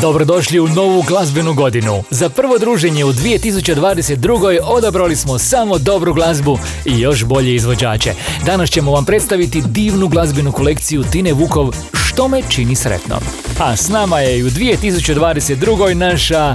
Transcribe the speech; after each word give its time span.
Dobrodošli 0.00 0.60
u 0.60 0.68
novu 0.68 1.02
glazbenu 1.02 1.54
godinu. 1.54 2.02
Za 2.10 2.28
prvo 2.28 2.58
druženje 2.58 3.04
u 3.04 3.12
2022. 3.12 4.58
odabrali 4.64 5.16
smo 5.16 5.38
samo 5.38 5.78
dobru 5.78 6.14
glazbu 6.14 6.58
i 6.84 7.00
još 7.00 7.24
bolje 7.24 7.54
izvođače. 7.54 8.14
Danas 8.46 8.70
ćemo 8.70 8.92
vam 8.92 9.04
predstaviti 9.04 9.62
divnu 9.66 10.08
glazbenu 10.08 10.52
kolekciju 10.52 11.04
Tine 11.12 11.32
Vukov 11.32 11.74
Što 11.92 12.28
me 12.28 12.42
čini 12.48 12.74
sretnom. 12.74 13.20
A 13.58 13.76
s 13.76 13.88
nama 13.88 14.20
je 14.20 14.38
i 14.38 14.42
u 14.42 14.50
2022. 14.50 15.94
naša 15.94 16.54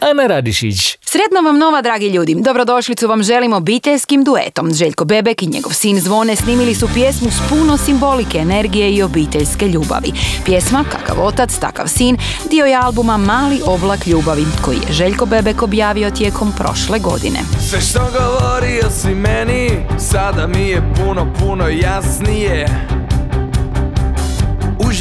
Ana 0.00 0.26
Radišić. 0.26 0.98
Sretno 1.00 1.40
vam 1.44 1.58
nova, 1.58 1.82
dragi 1.82 2.06
ljudi. 2.06 2.36
Dobrodošlicu 2.38 3.08
vam 3.08 3.22
želim 3.22 3.52
obiteljskim 3.52 4.24
duetom. 4.24 4.74
Željko 4.74 5.04
Bebek 5.04 5.42
i 5.42 5.46
njegov 5.46 5.72
sin 5.72 6.00
Zvone 6.00 6.36
snimili 6.36 6.74
su 6.74 6.88
pjesmu 6.94 7.30
s 7.30 7.48
puno 7.48 7.76
simbolike, 7.76 8.38
energije 8.38 8.94
i 8.94 9.02
obiteljske 9.02 9.68
ljubavi. 9.68 10.12
Pjesma 10.44 10.84
Kakav 10.92 11.26
otac, 11.26 11.58
takav 11.58 11.86
sin 11.86 12.16
dio 12.50 12.66
je 12.66 12.74
albuma 12.74 13.16
Mali 13.16 13.60
oblak 13.66 14.06
ljubavi, 14.06 14.44
koji 14.64 14.76
je 14.76 14.92
Željko 14.92 15.26
Bebek 15.26 15.62
objavio 15.62 16.10
tijekom 16.10 16.52
prošle 16.58 16.98
godine. 16.98 17.38
Sve 17.70 17.80
što 17.80 18.00
govorio 18.00 18.90
si 18.90 19.14
meni, 19.14 19.70
sada 20.10 20.46
mi 20.46 20.68
je 20.68 20.94
puno, 20.96 21.34
puno 21.38 21.68
jasnije 21.68 22.88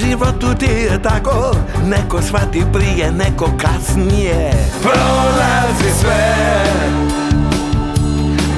životu 0.07 0.53
ti 0.59 0.65
je 0.65 1.01
tako 1.03 1.55
Neko 1.85 2.21
shvati 2.21 2.63
prije, 2.73 3.11
neko 3.11 3.49
kasnije. 3.61 4.51
Prolazi 4.81 5.99
sve 5.99 6.35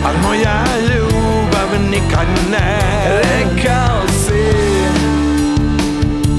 Al 0.05 0.14
moja 0.23 0.64
ljubav 0.81 1.70
nikad 1.92 2.27
ne. 2.52 2.80
Rekao 3.23 4.08
si 4.08 4.44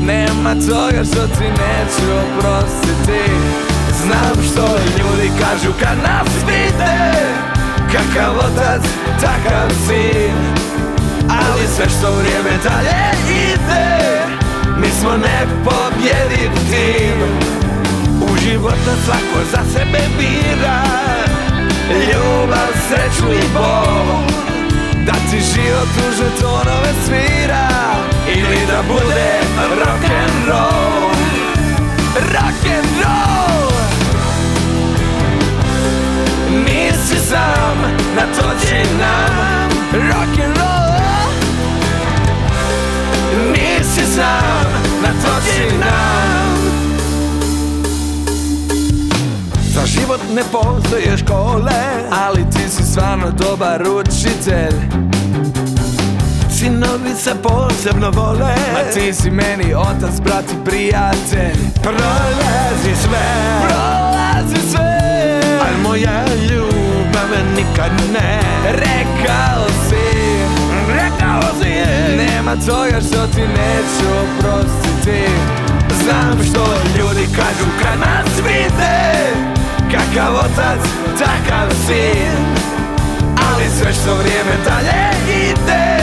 Nema 0.05 0.55
toga 0.55 1.05
što 1.05 1.27
ti 1.27 1.45
neću 1.45 2.07
oprostiti. 2.23 3.31
Znam 4.03 4.45
što 4.53 4.67
ljudi 4.99 5.31
kažu 5.41 5.73
kad 5.81 5.99
nas 6.03 6.29
vide 6.47 7.13
Kakav 7.93 8.35
otac, 8.39 8.83
takav 9.21 9.71
sin. 9.87 10.37
Ali 11.29 11.67
sve 11.77 11.89
što 11.89 12.13
vrijeme 12.13 12.51
dalje 12.65 13.11
ide 13.31 14.00
tim 16.71 17.19
U 18.21 18.37
životu 18.37 18.93
svako 19.05 19.41
za 19.53 19.63
sebe 19.73 20.01
bira. 20.19 20.83
Ljubav, 21.91 22.71
sreću 22.89 23.33
i 23.33 23.45
bol. 23.55 24.23
Da 25.07 25.13
ti 25.13 25.41
život 25.55 25.89
u 26.09 26.13
žetonove 26.13 26.93
svira. 27.05 27.69
Ili 28.29 28.67
da 28.67 28.83
bude 28.89 29.31
rock'n'roll. 29.81 31.11
Rock'n'roll. 32.15 33.71
Nisi 36.51 37.27
sam, 37.29 37.79
na 38.17 38.23
to 38.23 38.67
će 38.67 38.83
nam 39.01 39.71
Rock'n'roll. 39.93 40.81
Nisi 43.53 44.07
sam, 44.15 44.67
na 45.03 45.09
to 45.23 45.41
će 45.53 45.77
nam 45.79 46.60
Za 49.75 49.87
život 49.87 50.21
ne 50.35 50.43
postoje 50.53 51.17
škole 51.19 51.73
Ali 52.11 52.51
ti 52.51 52.69
si 52.69 52.83
stvarno 52.83 53.31
dobar 53.31 53.83
učitelj. 53.83 54.75
Sinovi 56.51 57.15
se 57.17 57.35
posebno 57.43 58.11
vole. 58.11 58.55
Ma 58.73 58.93
ti 58.95 59.15
si 59.15 59.31
meni 59.31 59.75
otac, 59.75 60.21
brat 60.25 60.45
i 60.53 60.65
prijatelj. 60.65 61.59
Prolazi 61.83 63.03
sve. 63.03 63.27
Prolazi 63.67 64.71
sve. 64.71 64.99
Al 65.61 65.83
moja 65.83 66.25
ljubav 66.51 67.31
nikad 67.57 67.93
ne. 68.13 68.41
Rekao 68.65 69.67
si. 69.89 70.19
Rekao 70.89 71.43
si 71.63 71.71
Nema 72.17 72.57
toga 72.67 73.01
što 73.01 73.27
ti 73.27 73.41
neću 73.41 74.09
oprostiti. 74.23 75.25
Znam 76.03 76.39
što 76.51 76.65
ljudi 76.99 77.27
kažu 77.37 77.71
kad 77.83 78.01
nas 78.01 78.29
vide 78.47 79.60
Kakav 79.93 80.35
otac, 80.35 80.83
takav 81.19 81.71
sin. 81.87 82.61
Ali 83.51 83.65
sve 83.79 83.93
što 83.93 84.15
vrijeme 84.15 84.57
dalje 84.65 85.11
ide 85.51 86.01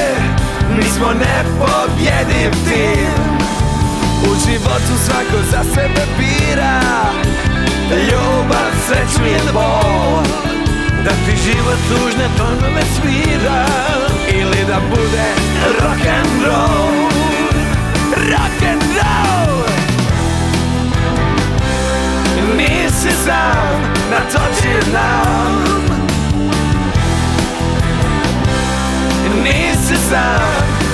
Mi 0.78 0.84
smo 0.84 1.08
nepobjediv 1.08 2.52
tim. 2.52 3.38
U 4.24 4.36
životu 4.46 4.94
svako 5.06 5.44
za 5.52 5.64
sebe 5.74 6.02
bira. 6.18 6.82
Ljubav, 7.92 8.72
sreću 8.88 9.26
i 9.28 9.54
bol. 9.54 10.24
Da 11.04 11.12
ti 11.12 11.38
život 11.46 11.80
tužne 11.90 12.28
tonove 12.38 12.82
svira. 12.96 13.66
Ili 14.34 14.66
da 14.68 14.80
bude 14.90 15.28
rock'n'roll 15.80 17.10
Rock'n'roll 18.16 19.37
Nisi 22.58 23.16
sam, 23.26 23.82
na 24.12 24.20
to 24.32 24.40
će 24.62 24.92
nam 24.92 25.64
Nisi 29.44 29.96
sam, 30.10 30.42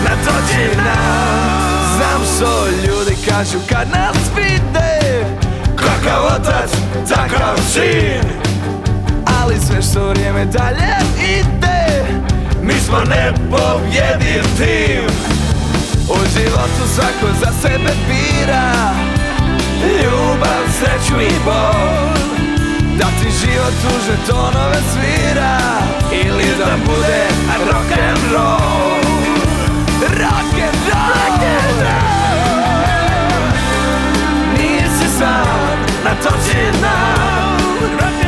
na 0.03 0.15
to 0.25 0.31
će 0.51 0.77
nam 0.77 1.63
Znam 1.95 2.21
što 2.35 2.65
ljudi 2.87 3.15
kažu 3.29 3.59
kad 3.69 3.87
nas 3.89 4.17
vide 4.35 5.25
Kakav 5.75 6.25
otac, 6.25 6.71
takav 7.09 7.57
sin. 7.73 8.29
Ali 9.41 9.55
sve 9.59 9.81
što 9.81 10.09
vrijeme 10.09 10.45
dalje 10.45 10.95
ide 11.19 12.03
Mi 12.61 12.73
smo 12.73 12.97
nepobjediv 12.97 14.43
tim. 14.57 15.05
U 16.09 16.17
životu 16.35 16.87
svako 16.95 17.27
za 17.39 17.51
sebe 17.61 17.93
bira 18.07 18.73
Ljubav, 19.83 20.63
sreću 20.79 21.21
i 21.21 21.39
bol. 21.45 22.13
Da 22.97 23.05
ti 23.05 23.29
život 23.41 23.73
u 23.85 24.05
žetonove 24.05 24.79
svira 24.93 25.57
Ili 26.11 26.45
da 26.57 26.77
bude 26.85 27.27
rock'n'roll. 27.71 29.03
Rock'n'roll! 30.01 31.33
Nisi 34.57 35.17
sam, 35.17 35.85
na 36.03 36.15
to 36.23 36.29
će 36.29 36.79
nam 36.81 38.22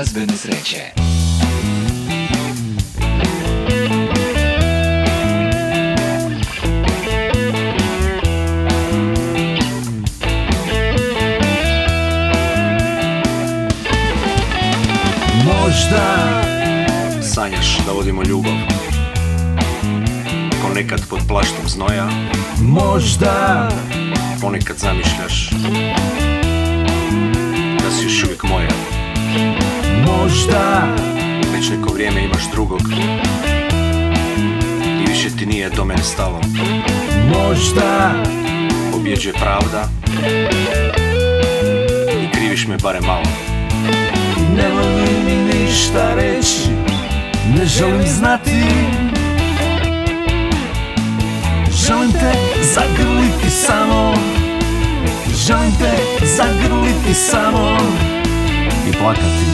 glazbene 0.00 0.36
sreće. 0.36 0.78
Možda 15.44 16.42
Sanjaš 17.22 17.78
da 17.86 17.92
vodimo 17.92 18.22
ljubav 18.22 18.79
pod 21.10 21.20
plaštom 21.28 21.68
znoja. 21.68 22.08
Možda. 22.60 23.68
Ponekad 24.40 24.76
zamišljaš 24.76 25.50
Da 27.78 27.90
si 27.90 28.04
još 28.04 28.24
uvijek 28.24 28.42
moja. 28.42 28.70
Možda. 30.06 30.88
Već 31.52 31.70
neko 31.70 31.92
vrijeme 31.92 32.24
imaš 32.24 32.50
drugog. 32.52 32.80
I 35.02 35.10
više 35.10 35.36
ti 35.38 35.46
nije 35.46 35.70
do 35.70 35.84
mene 35.84 36.02
stalo. 36.02 36.40
Možda. 37.28 38.12
Pobjeđuje 38.92 39.32
pravda. 39.32 39.88
I 42.22 42.32
kriviš 42.32 42.66
me 42.66 42.76
barem 42.82 43.04
malo. 43.06 43.26
Ne 44.56 44.68
volim 44.68 45.46
ništa 45.46 46.14
reći. 46.14 46.70
Ne 47.56 47.66
želim 47.66 48.06
znati 48.06 48.64
Želim 51.90 52.12
te 52.12 52.32
zagrliti 52.62 53.50
samo. 53.50 54.14
Želim 55.46 55.72
te 55.78 56.26
zagrliti 56.26 57.14
samo. 57.14 57.76
I 58.88 58.92
plakati 58.92 59.44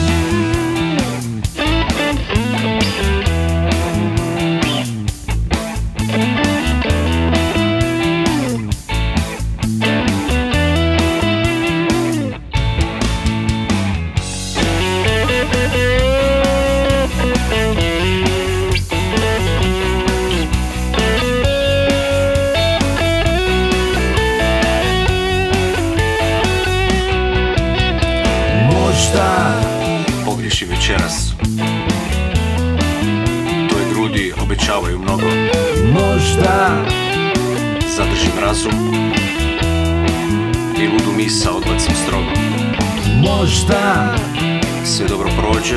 Možda. 43.39 44.15
Sve 44.85 45.07
dobro 45.07 45.29
prođe. 45.37 45.75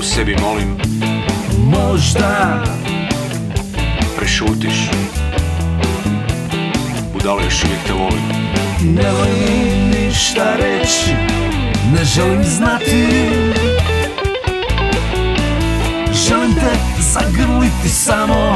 U 0.00 0.02
sebi 0.02 0.36
molim. 0.42 0.78
Možda. 1.58 2.62
Prešutiš. 4.16 4.90
Budalo 7.12 7.40
još 7.40 7.64
uvijek 7.64 7.80
te 7.86 7.92
volim. 7.92 8.24
Ne 8.80 9.10
volim 9.12 9.90
ništa 9.90 10.56
reći 10.56 11.14
Ne 11.94 12.04
želim 12.04 12.44
znati. 12.44 13.06
Želim 16.28 16.54
te 16.54 16.78
zagrliti 17.00 17.88
samo. 17.88 18.54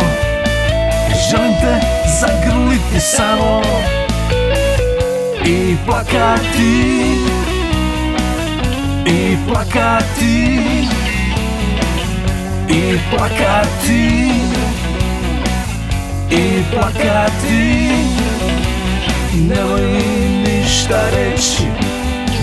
Želim 1.31 1.52
te 1.60 1.81
zagrliti 2.20 3.00
samo 3.00 3.51
I 5.72 5.76
plakati. 5.86 6.72
I 9.06 9.38
plakati. 9.46 10.34
I 12.69 12.98
plakati. 13.10 14.04
I 16.30 16.62
plakati. 16.70 17.88
Ne 19.48 19.64
volim 19.64 20.42
ništa 20.44 21.10
reći 21.10 21.62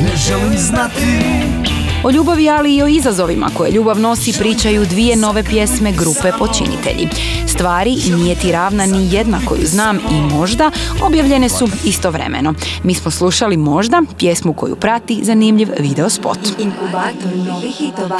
Ne 0.04 0.16
želim 0.16 0.58
znati 0.58 1.20
O 2.04 2.12
ljubavi, 2.12 2.50
ali 2.50 2.76
i 2.76 2.84
o 2.84 2.88
izazovima 2.88 3.50
koje 3.58 3.72
ljubav 3.72 4.00
nosi 4.00 4.34
pričaju 4.40 4.86
dvije 4.86 5.16
nove 5.16 5.44
pjesme 5.44 5.92
grupe 5.92 6.32
Počinitelji. 6.40 7.08
Stvari 7.48 7.98
Nije 8.16 8.36
ti 8.36 8.52
ravna 8.52 8.86
ni 8.86 9.14
jedna 9.14 9.40
koju 9.46 9.66
znam 9.66 9.98
i 10.12 10.22
možda 10.22 10.72
objavljene 11.02 11.50
su 11.50 11.68
istovremeno. 11.86 12.54
Mi 12.84 12.94
smo 12.94 13.12
slušali 13.12 13.58
možda 13.58 14.02
pjesmu 14.18 14.54
koju 14.54 14.76
prati 14.76 15.20
zanimljiv 15.24 15.70
video 15.80 16.10
spot. 16.10 16.40
Inkubator 16.60 17.38
novih 17.48 17.76
hitova. 17.76 18.20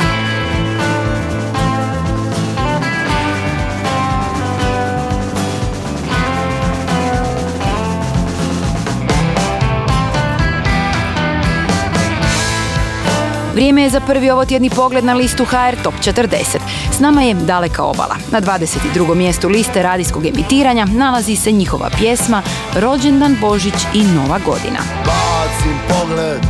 Vrijeme 13.60 13.84
je 13.84 13.90
za 13.90 14.00
prvi 14.00 14.32
ovotjedni 14.32 14.70
pogled 14.70 15.06
na 15.06 15.14
listu 15.14 15.46
HR 15.46 15.84
Top 15.84 15.94
40. 15.94 16.58
S 16.92 17.00
nama 17.00 17.22
je 17.22 17.34
Daleka 17.34 17.84
obala. 17.84 18.16
Na 18.32 18.42
22. 18.42 19.16
mjestu 19.16 19.50
liste 19.50 19.84
radijskog 19.84 20.26
emitiranja 20.26 20.86
nalazi 20.86 21.36
se 21.36 21.52
njihova 21.52 21.90
pjesma 21.98 22.42
Rođendan 22.76 23.38
Božić 23.42 23.74
i 23.94 24.04
Nova 24.04 24.40
godina. 24.46 24.80
Bacim 25.06 25.78
pogled 25.90 26.42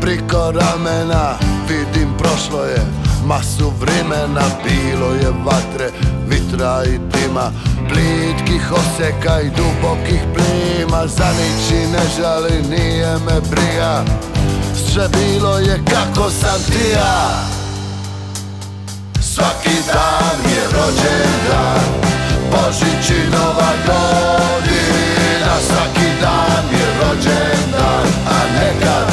priko 0.00 0.52
ramena 0.52 1.38
Vidim 1.68 2.08
prošlo 2.18 2.64
je 2.64 2.86
masu 3.26 3.72
vremena 3.80 4.42
Bilo 4.64 5.14
je 5.14 5.30
vatre, 5.44 5.90
vitra 6.28 6.82
i 6.84 6.98
dima 6.98 7.52
Plitkih 7.88 8.72
oseka 8.72 9.40
i 9.40 9.50
dubokih 9.50 10.20
plima 10.34 11.06
Za 11.06 11.28
niči 11.28 11.86
ne 11.92 12.02
žali, 12.16 12.62
nije 12.70 13.12
me 13.26 13.40
briga 13.50 14.04
Sve 14.76 15.08
bilo 15.08 15.58
je 15.58 15.80
kako 15.90 16.30
sam 16.30 16.60
ti 16.66 16.90
ja. 16.94 17.46
Svaki 19.20 19.76
dan 19.86 20.52
je 20.52 20.62
rođen 20.72 21.32
dan 21.48 21.84
Božić 22.50 23.10
i 23.10 23.30
Nova 23.30 23.72
godina. 23.86 25.54
Svaki 25.68 26.10
dan 26.20 26.64
je 26.72 26.86
rođen 27.00 27.72
dan 27.72 28.06
A 28.28 28.38
nekad 28.58 29.06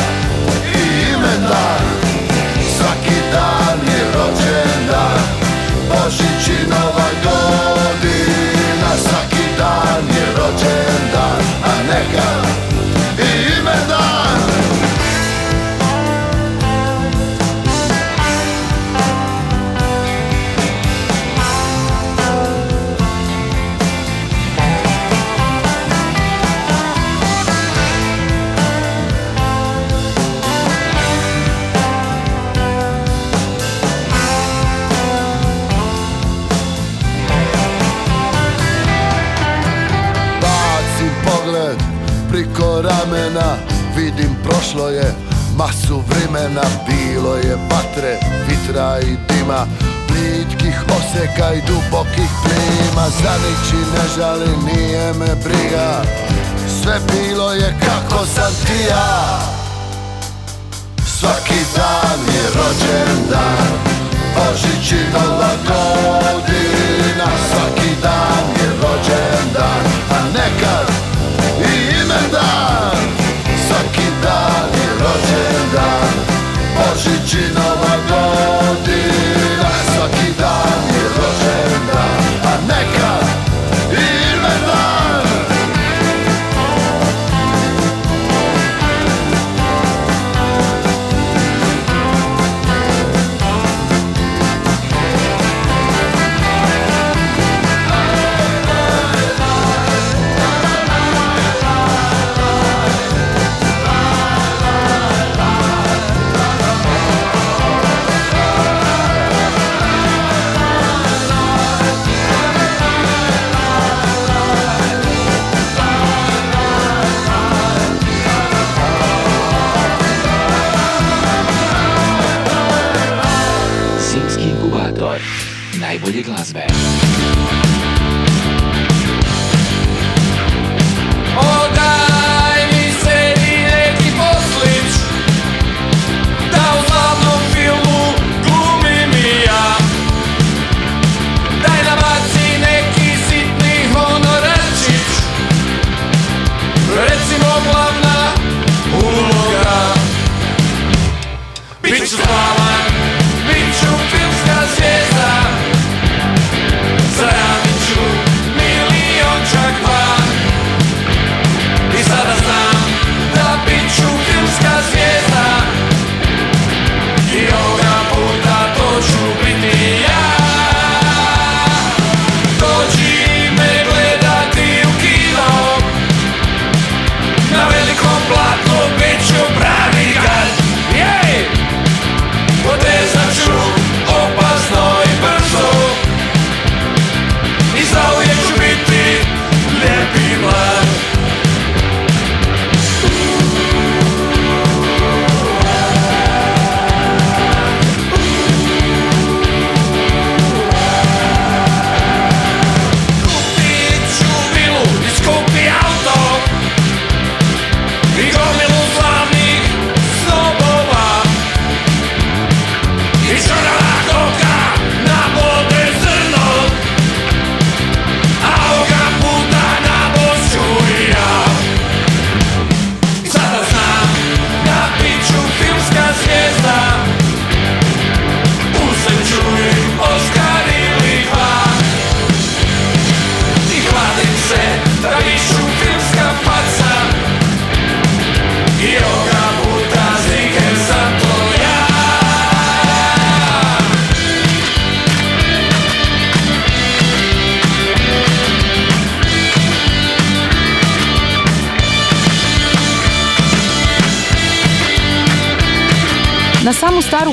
i 0.76 1.12
imendan. 1.14 1.44
Svaki 1.54 1.83
Sve 56.94 57.02
bilo 57.22 57.52
je 57.54 57.76
kako 57.80 58.26
sam 58.26 58.54
ti 58.66 58.84
ja. 58.90 59.40
Svaki 61.06 61.60
dan 61.76 62.20
je 62.36 62.44
rođen 62.56 63.30
dan 63.30 63.74
Božić 64.36 64.92
i 64.92 65.14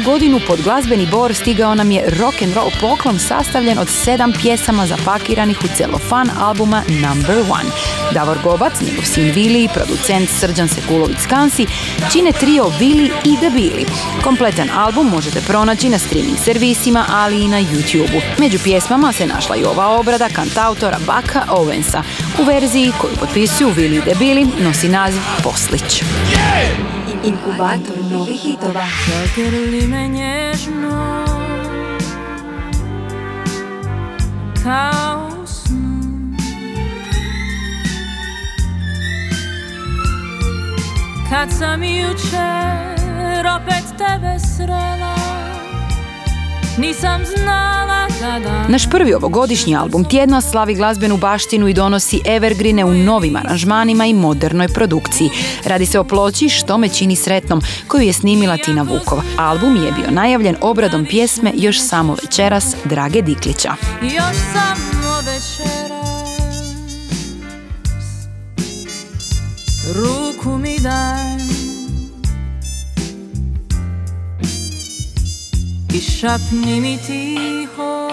godinu 0.05 0.41
pod 0.47 0.63
glazbeni 0.63 1.07
bor 1.07 1.35
stigao 1.35 1.75
nam 1.75 1.91
je 1.91 2.05
rock 2.21 2.43
and 2.43 2.55
roll 2.55 2.71
poklon 2.81 3.19
sastavljen 3.19 3.79
od 3.79 3.89
sedam 3.89 4.33
pjesama 4.33 4.87
zapakiranih 4.87 5.59
u 5.65 5.69
celofan 5.77 6.31
albuma 6.41 6.83
Number 6.89 7.37
One. 7.39 8.00
Davor 8.13 8.39
Gobac, 8.43 8.73
njegov 8.81 9.05
sin 9.05 9.31
Vili 9.31 9.65
i 9.65 9.69
producent 9.75 10.31
Srđan 10.31 10.69
Sekulović-Skansi 10.69 11.67
čine 12.13 12.33
trio 12.33 12.73
Vili 12.79 13.11
i 13.25 13.37
The 13.37 13.51
Bili. 13.51 13.87
Kompletan 14.25 14.71
album 14.77 15.07
možete 15.07 15.41
pronaći 15.41 15.89
na 15.89 15.99
streaming 15.99 16.39
servisima, 16.45 17.05
ali 17.13 17.45
i 17.45 17.49
na 17.49 17.61
YouTube-u. 17.61 18.21
Među 18.39 18.59
pjesmama 18.59 19.13
se 19.13 19.27
našla 19.27 19.57
i 19.57 19.65
ova 19.65 19.89
obrada 19.89 20.29
kantautora 20.29 20.99
Baka 21.07 21.43
Owensa. 21.49 22.03
U 22.41 22.45
verziji 22.45 22.93
koju 23.01 23.13
potpisuju 23.21 23.71
Vili 23.71 23.97
i 23.97 24.01
The 24.01 24.15
Bili 24.19 24.47
nosi 24.61 24.89
naziv 24.89 25.21
Poslić. 25.43 26.03
Inkubator 27.25 28.05
novih 28.11 28.41
hitova. 28.41 28.87
Dodirli 29.37 29.87
me 29.87 30.09
nježno 30.09 31.25
Kao 34.65 35.40
Kad 41.31 41.49
sam 41.59 41.83
jučer 41.83 43.47
opet 43.57 43.85
tebe 43.99 44.39
srela 44.57 45.15
Nisam 46.79 47.23
znala 47.37 48.07
da 48.21 48.39
dan 48.49 48.73
Naš 48.73 48.91
prvi 48.91 49.15
ovogodišnji 49.15 49.77
album 49.77 50.05
tjedna 50.05 50.41
slavi 50.41 50.75
glazbenu 50.75 51.17
baštinu 51.17 51.69
i 51.69 51.75
donosi 51.75 52.21
evergrine 52.27 52.85
u 52.85 52.95
novim 52.95 53.37
aranžmanima 53.37 54.07
i 54.07 54.15
modernoj 54.15 54.69
produkciji. 54.69 55.31
Radi 55.65 55.87
se 55.87 55.99
o 55.99 56.05
ploči 56.05 56.49
Što 56.49 56.79
me 56.79 56.89
čini 56.89 57.17
sretnom, 57.17 57.63
koju 57.87 58.03
je 58.03 58.13
snimila 58.13 58.57
Tina 58.57 58.83
Vukov. 58.83 59.19
Album 59.39 59.77
je 59.77 59.93
bio 59.93 60.11
najavljen 60.11 60.57
obradom 60.61 61.07
pjesme 61.07 61.53
Još 61.55 61.81
samo 61.81 62.17
večeras 62.23 62.77
Drage 62.85 63.23
Diklića. 63.23 63.75
Još 64.03 64.37
samo 64.53 65.17
večeras 65.27 65.91
Daj 70.83 71.37
I 75.93 76.01
šapni 76.01 76.81
mi 76.81 76.99
tiho 77.07 78.11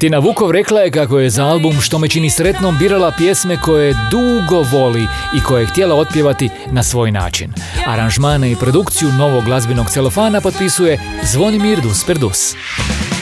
Tina 0.00 0.18
Vukov 0.18 0.50
rekla 0.50 0.80
je 0.80 0.90
kako 0.90 1.18
je 1.18 1.30
za 1.30 1.44
album 1.44 1.80
Što 1.80 1.98
me 1.98 2.08
čini 2.08 2.30
sretnom 2.30 2.78
birala 2.78 3.12
pjesme 3.18 3.56
koje 3.64 3.94
dugo 4.10 4.62
voli 4.72 5.06
i 5.36 5.40
koje 5.40 5.62
je 5.62 5.66
htjela 5.66 5.94
otpjevati 5.94 6.48
na 6.72 6.82
svoj 6.82 7.12
način. 7.12 7.52
Aranžmane 7.86 8.52
i 8.52 8.56
produkciju 8.56 9.08
novog 9.08 9.44
glazbenog 9.44 9.90
celofana 9.90 10.40
potpisuje 10.40 11.00
Zvonimir 11.32 11.80
Dusperdus. 11.80 12.52
Ti 12.52 13.15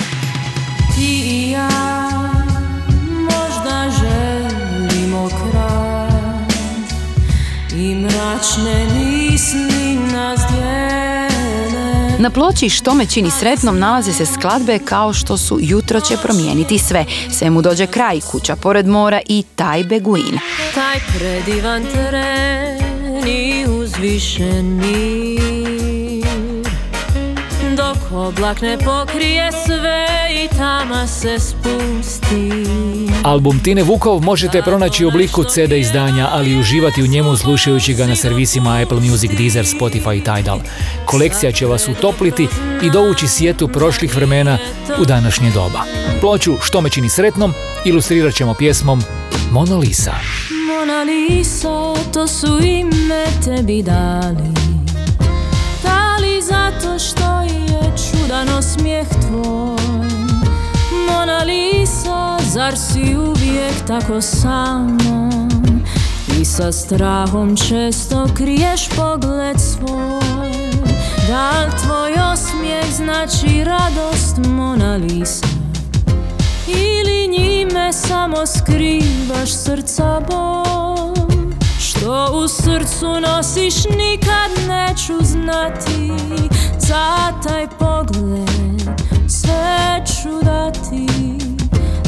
mračne 8.24 8.86
misli 8.94 9.94
nas 10.12 10.40
dijele 10.50 11.28
Na 12.18 12.30
ploči 12.30 12.68
Što 12.68 12.94
me 12.94 13.06
čini 13.06 13.30
sretnom 13.30 13.78
nalaze 13.78 14.12
se 14.12 14.26
skladbe 14.26 14.78
kao 14.78 15.12
što 15.12 15.36
su 15.36 15.58
Jutro 15.60 16.00
će 16.00 16.16
promijeniti 16.16 16.78
sve, 16.78 17.04
Sve 17.30 17.50
mu 17.50 17.62
dođe 17.62 17.86
kraj, 17.86 18.20
Kuća 18.20 18.56
pored 18.56 18.86
mora 18.86 19.20
i 19.28 19.44
Taj 19.56 19.84
beguin. 19.84 20.38
Taj 20.74 21.00
predivan 21.18 21.82
teren 21.94 23.28
i 23.28 23.66
uzvišeni 23.68 25.34
Dok 25.60 25.63
oblak 28.16 28.60
ne 28.60 28.78
pokrije 28.78 29.50
sve 29.66 30.06
i 30.44 30.56
tama 30.56 31.06
se 31.06 31.38
spusti 31.38 32.50
Album 33.24 33.60
Tine 33.60 33.82
Vukov 33.82 34.22
možete 34.22 34.62
pronaći 34.62 35.04
u 35.04 35.08
obliku 35.08 35.44
CD 35.44 35.72
izdanja, 35.72 36.28
ali 36.32 36.50
i 36.50 36.60
uživati 36.60 37.02
u 37.02 37.06
njemu 37.06 37.36
slušajući 37.36 37.94
ga 37.94 38.06
na 38.06 38.16
servisima 38.16 38.80
Apple 38.82 39.00
Music, 39.00 39.30
Deezer, 39.38 39.64
Spotify 39.64 40.16
i 40.16 40.20
Tidal. 40.20 40.58
Kolekcija 41.04 41.52
će 41.52 41.66
vas 41.66 41.88
utopliti 41.88 42.48
i 42.82 42.90
dovući 42.90 43.28
sjetu 43.28 43.68
prošlih 43.68 44.16
vremena 44.16 44.58
u 45.00 45.04
današnje 45.04 45.50
doba. 45.50 45.80
Ploču 46.20 46.54
Što 46.62 46.80
me 46.80 46.90
čini 46.90 47.08
sretnom 47.08 47.52
ilustrirat 47.84 48.34
ćemo 48.34 48.54
pjesmom 48.54 49.02
Mona 49.52 49.76
Lisa. 49.76 50.14
Mona 50.68 51.02
Lisa, 51.02 51.94
to 52.12 52.26
su 52.26 52.58
ime 52.62 53.24
tebi 53.44 53.82
dali 53.82 54.24
Da 54.26 54.30
li 54.30 54.63
zato 56.64 56.98
što 56.98 57.40
je 57.42 57.92
čudan 57.96 58.48
osmijeh 58.48 59.08
tvoj. 59.08 60.08
Mona 61.08 61.38
Lisa, 61.38 62.38
zar 62.52 62.76
si 62.76 63.16
uvijek 63.16 63.86
tako 63.86 64.20
sama 64.20 65.30
I 66.40 66.44
sa 66.44 66.72
strahom 66.72 67.56
često 67.56 68.26
kriješ 68.36 68.88
pogled 68.88 69.60
svoj. 69.60 70.52
Da 71.28 71.70
tvoj 71.84 72.12
osmijeh 72.32 72.86
znači 72.96 73.64
radost 73.64 74.36
Mona 74.48 74.96
Lisa? 74.96 75.46
Ili 76.68 77.28
njime 77.38 77.92
samo 77.92 78.46
skrivaš 78.46 79.52
srca 79.52 80.20
bol 80.30 80.83
Što 82.04 82.40
u 82.44 82.48
srcu 82.48 83.20
nosiš 83.20 83.74
nikad 83.84 84.68
neću 84.68 85.12
znati. 85.20 86.12
Za 86.78 87.32
taj 87.42 87.66
pogled 87.78 88.98
sve 89.28 90.04
ću 90.06 90.44
dati. 90.44 91.06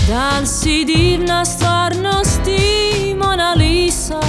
Da 0.09 0.38
li 0.38 0.47
si 0.47 0.85
divna 0.85 1.45
stvarnost 1.45 2.41
i 2.47 3.15
Mona 3.15 3.55
Lisa? 3.55 4.21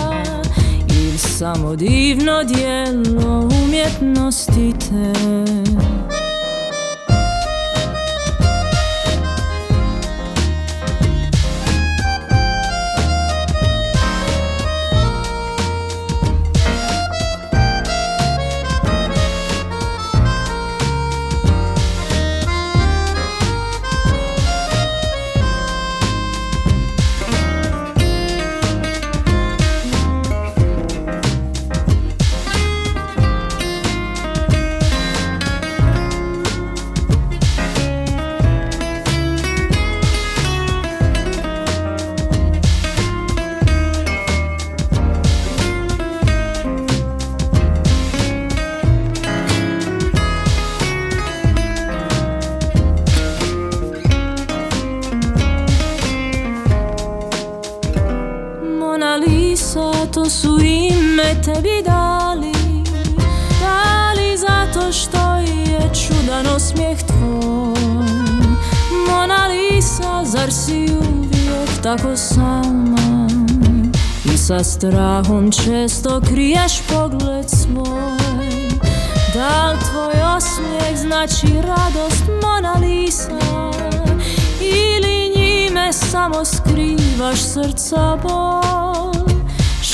Ili 0.89 1.17
samo 1.17 1.75
divno 1.75 2.43
dijelo 2.43 3.49
umjetnosti 3.65 4.73
te 4.79 5.66
Lisa, 60.17 60.23
to 60.23 60.29
su 60.29 60.59
ime 60.59 61.41
tebi 61.43 61.83
dali. 61.85 62.53
Dali 63.61 64.37
zato 64.37 64.91
što 64.91 65.35
je 65.35 65.89
čudan 65.93 66.47
osmijeh 66.55 66.97
tvoj. 67.03 68.07
Mona 69.09 69.47
Lisa, 69.47 70.25
zar 70.25 70.51
si 70.51 70.87
uvijek 70.91 71.81
tako 71.83 72.15
sama 72.15 73.27
I 74.33 74.37
sa 74.37 74.63
strahom 74.63 75.51
često 75.51 76.21
kriješ 76.21 76.81
pogled 76.89 77.49
svoj. 77.49 78.69
Da 79.33 79.71
li 79.71 79.79
tvoj 79.79 80.35
osmijeh 80.37 80.97
znači 80.97 81.47
radost 81.47 82.23
Mona 82.43 82.73
Lisa? 82.73 83.39
Ili 84.61 85.31
njime 85.35 85.93
samo 85.93 86.45
skrivaš 86.45 87.39
srca 87.39 88.17
bol 88.23 88.86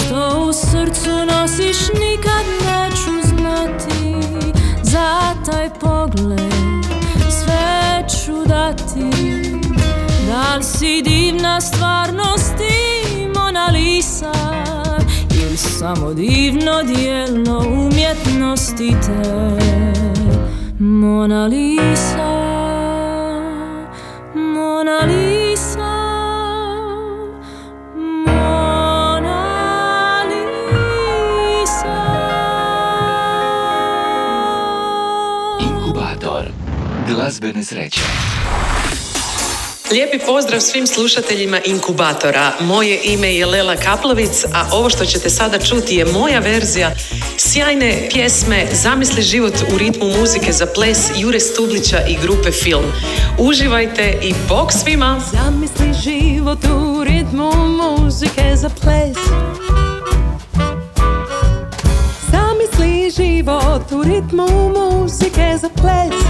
Što 0.05 0.45
u 0.49 0.53
srcu 0.53 1.09
nosiš 1.31 1.77
nikad 1.87 2.45
neću 2.65 3.27
znati. 3.27 4.27
Za 4.83 5.19
taj 5.45 5.69
pogled 5.69 6.53
sve 7.29 8.07
ću 8.09 8.45
dati. 8.47 9.33
Da 10.27 10.55
li 10.55 10.63
si 10.63 11.01
divna 11.01 11.61
stvarnost 11.61 12.55
i 12.59 13.27
Mona 13.27 13.67
Lisa? 13.67 14.33
Ili 15.41 15.57
samo 15.57 16.13
divno 16.13 16.83
dijelo 16.83 17.59
umjetnosti 17.59 18.95
te? 19.05 19.57
Mona 20.79 21.45
Lisa 21.45 22.32
glazbene 37.43 37.63
sreće. 37.63 38.01
Lijepi 39.91 40.19
pozdrav 40.25 40.59
svim 40.59 40.87
slušateljima 40.87 41.59
Inkubatora. 41.65 42.51
Moje 42.61 42.99
ime 43.03 43.35
je 43.35 43.45
Lela 43.45 43.75
Kaplovic, 43.75 44.45
a 44.53 44.65
ovo 44.71 44.89
što 44.89 45.05
ćete 45.05 45.29
sada 45.29 45.59
čuti 45.59 45.95
je 45.95 46.05
moja 46.05 46.39
verzija 46.39 46.91
sjajne 47.37 48.09
pjesme 48.11 48.67
Zamisli 48.71 49.21
život 49.21 49.53
u 49.73 49.77
ritmu 49.77 50.07
muzike 50.19 50.51
za 50.51 50.65
ples 50.65 50.97
Jure 51.17 51.39
Stublića 51.39 51.97
i 52.07 52.17
grupe 52.21 52.51
Film. 52.51 52.85
Uživajte 53.39 54.19
i 54.21 54.33
bok 54.49 54.71
svima! 54.71 55.21
Zamisli 55.31 55.93
život 56.03 56.59
u 56.65 57.03
ritmu 57.03 57.51
muzike 57.67 58.55
za 58.55 58.69
ples 58.69 59.17
Zamisli 62.31 63.11
život 63.17 63.91
u 63.91 64.03
ritmu 64.03 64.47
muzike 64.69 65.57
za 65.61 65.69
ples 65.69 66.23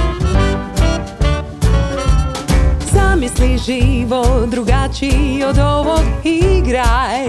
Zamisli 3.13 3.57
život 3.57 4.49
drugačiji 4.49 5.43
od 5.43 5.57
ovog. 5.57 6.01
Igraj, 6.23 7.25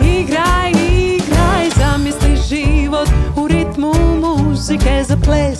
igraj, 0.00 0.70
igraj 0.70 1.70
Zamisli 1.76 2.36
život 2.48 3.08
u 3.36 3.48
ritmu 3.48 3.92
muzike 4.20 5.04
za 5.08 5.16
ples. 5.16 5.58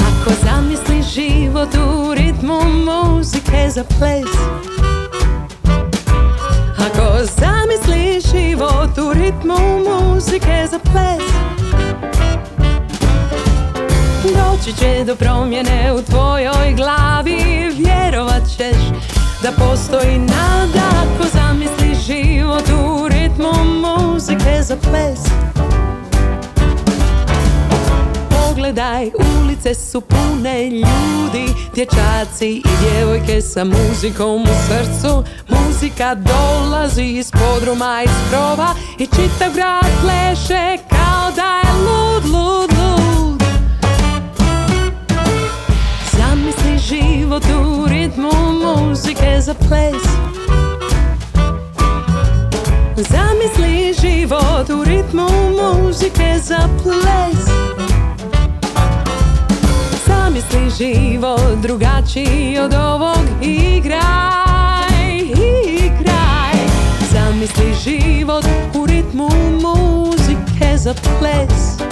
Ako 0.00 0.30
zamisliš 0.44 1.14
život 1.14 1.74
u 1.74 2.14
ritmu 2.14 2.60
muzike 2.64 3.70
za 3.70 3.84
ples. 3.84 4.32
Ako 6.78 7.24
zamisliš 7.24 8.32
život 8.32 8.98
u 8.98 9.12
ritmu 9.12 9.58
muzike 9.84 10.66
za 10.70 10.78
ples 10.78 11.51
Doći 14.36 14.78
će 14.78 15.04
do 15.04 15.16
promjene 15.16 15.92
u 15.92 16.02
tvojoj 16.02 16.74
glavi. 16.76 17.70
Vjerovat 17.76 18.42
ćeš 18.56 18.76
da 19.42 19.52
postoji 19.52 20.18
nada 20.18 20.82
Ako 21.02 21.24
zamisliš 21.32 22.06
život 22.06 22.68
u 22.68 23.08
ritmu 23.08 23.52
muzike 23.64 24.62
za 24.62 24.76
ples. 24.76 25.20
Pogledaj, 28.30 29.10
ulice 29.42 29.74
su 29.74 30.00
pune 30.00 30.70
ljudi 30.70 31.54
Dječaci 31.74 32.48
i 32.48 32.62
djevojke 32.82 33.40
sa 33.40 33.64
muzikom 33.64 34.42
u 34.42 34.54
srcu. 34.68 35.24
Muzika 35.48 36.14
dolazi 36.14 37.02
iz 37.02 37.30
podruma, 37.30 38.02
iz 38.04 38.10
krova 38.30 38.74
I 38.98 39.06
čitav 39.06 39.52
grad 39.54 39.86
pleše 40.02 40.76
kao 40.90 41.30
da 41.36 41.56
je 41.64 41.72
lud, 41.84 42.24
lud, 42.24 42.71
život 46.88 47.44
u 47.44 47.86
ritmu 47.86 48.30
muzike 48.62 49.40
za 49.40 49.54
ples. 49.54 50.02
Zamisli 52.96 53.94
život 54.00 54.70
u 54.70 54.84
ritmu 54.84 55.28
muzike 55.50 56.38
za 56.38 56.68
ples. 56.82 57.46
Zamisli 60.06 60.70
život 60.78 61.58
drugačiji 61.62 62.58
od 62.58 62.74
ovog 62.74 63.24
Igraj, 63.42 65.18
igraj. 65.76 66.58
Zamisli 67.12 67.74
život 67.84 68.44
u 68.74 68.86
ritmu 68.86 69.28
muzike 69.62 70.76
za 70.76 70.94
ples 70.94 71.82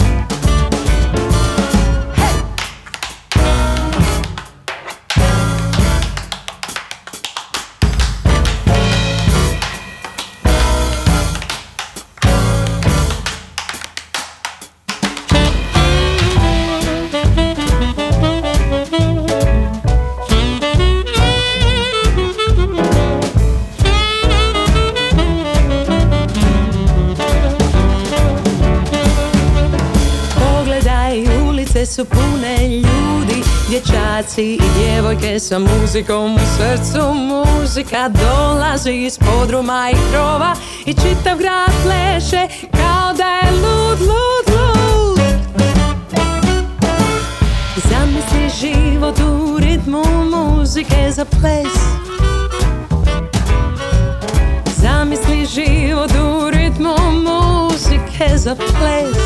Dječaci 34.40 34.66
i 34.66 34.78
djevojke 34.78 35.40
sa 35.40 35.58
muzikom 35.58 36.34
u 36.34 36.38
srcu 36.38 37.14
Muzika 37.14 38.08
dolazi 38.08 38.92
iz 38.92 39.18
podruma 39.18 39.90
i 39.92 39.96
krova 40.12 40.54
I 40.86 40.94
čitav 40.94 41.38
grad 41.38 41.70
pleše 41.84 42.48
kao 42.72 43.12
da 43.12 43.24
je 43.24 43.52
lud, 43.52 44.00
lud, 44.00 44.56
lud. 44.56 45.20
Zamisli 47.90 48.68
život 48.68 49.18
u 49.18 49.58
ritmu 49.58 50.02
muzike 50.24 51.10
za 51.10 51.24
ples. 51.24 51.74
Zamisli 54.76 55.46
život 55.46 56.10
u 56.10 56.50
ritmu 56.50 56.94
muzike 57.12 58.36
za 58.36 58.54
ples. 58.54 59.16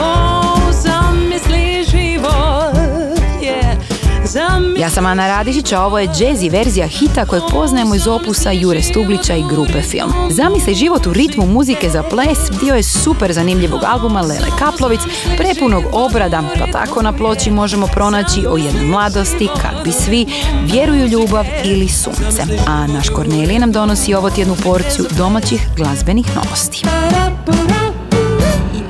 O, 0.00 0.72
zamisli 0.72 1.84
život, 1.90 3.19
Ja 4.78 4.90
sam 4.90 5.06
Ana 5.06 5.26
Radišić, 5.26 5.72
a 5.72 5.84
ovo 5.84 5.98
je 5.98 6.08
jazzy 6.08 6.50
verzija 6.50 6.86
hita 6.86 7.26
kojeg 7.26 7.42
poznajemo 7.50 7.94
iz 7.94 8.06
opusa 8.06 8.50
Jure 8.50 8.82
Stublića 8.82 9.34
i 9.34 9.44
grupe 9.50 9.82
Film. 9.82 10.12
Zamisli 10.30 10.74
život 10.74 11.06
u 11.06 11.12
ritmu 11.12 11.46
muzike 11.46 11.90
za 11.90 12.02
ples 12.02 12.38
dio 12.60 12.74
je 12.74 12.82
super 12.82 13.32
zanimljivog 13.32 13.80
albuma 13.84 14.20
Lele 14.20 14.48
Kaplovic, 14.58 15.00
prepunog 15.36 15.84
obrada, 15.92 16.42
pa 16.58 16.72
tako 16.72 17.02
na 17.02 17.12
ploči 17.12 17.50
možemo 17.50 17.86
pronaći 17.86 18.46
o 18.48 18.56
jednoj 18.56 18.84
mladosti, 18.84 19.48
kad 19.62 19.84
bi 19.84 19.92
svi 19.92 20.26
vjeruju 20.62 21.06
ljubav 21.06 21.44
ili 21.64 21.88
sunce. 21.88 22.42
A 22.66 22.86
naš 22.86 23.08
Kornelije 23.08 23.58
nam 23.58 23.72
donosi 23.72 24.14
ovo 24.14 24.30
tjednu 24.30 24.56
porciju 24.64 25.04
domaćih 25.16 25.60
glazbenih 25.76 26.26
novosti. 26.36 26.82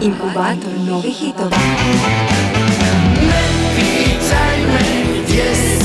Inkubator 0.00 0.72
novih 0.86 1.16
hitova. 1.16 1.56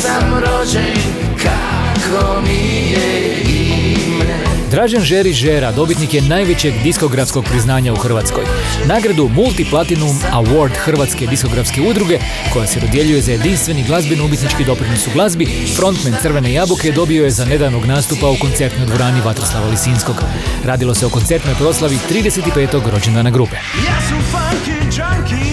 Sam 0.06 0.34
rođen, 0.34 0.96
kako 1.44 2.41
mi 2.41 2.91
je 2.91 3.41
ime 3.41 4.36
Dražen 4.72 5.02
Žeri 5.02 5.34
Žera 5.34 5.72
dobitnik 5.72 6.13
je 6.13 6.22
najvećeg 6.22 6.74
diskografskog 6.84 7.46
priznanja 7.46 7.94
u 7.94 7.96
Hrvatskoj. 7.96 8.44
Nagradu 8.88 9.30
Multiplatinum 9.30 10.20
Award 10.34 10.76
Hrvatske 10.78 11.28
diskografske 11.28 11.82
udruge, 11.82 12.20
koja 12.54 12.68
se 12.68 12.80
dodjeljuje 12.80 13.22
za 13.22 13.32
jedinstveni 13.32 13.84
glazbeno 13.84 14.26
umjetnički 14.26 14.63
doprinos 14.63 15.08
u 15.08 15.10
glazbi, 15.13 15.46
frontman 15.76 16.13
Crvene 16.22 16.54
jabuke 16.54 16.91
dobio 16.91 17.24
je 17.24 17.32
za 17.32 17.46
nedavnog 17.46 17.86
nastupa 17.86 18.30
u 18.30 18.36
koncertnoj 18.41 18.86
dvorani 18.86 19.22
Vatroslava 19.22 19.68
Lisinskog. 19.68 20.15
Radilo 20.63 20.94
se 20.94 21.06
o 21.06 21.10
koncertnoj 21.10 21.56
proslavi 21.56 21.98
35. 22.10 22.91
rođendana 22.91 23.30
grupe. 23.30 23.56
Ja 23.56 24.02
sam 24.10 24.24
funky 24.32 24.76
junkie 24.84 25.45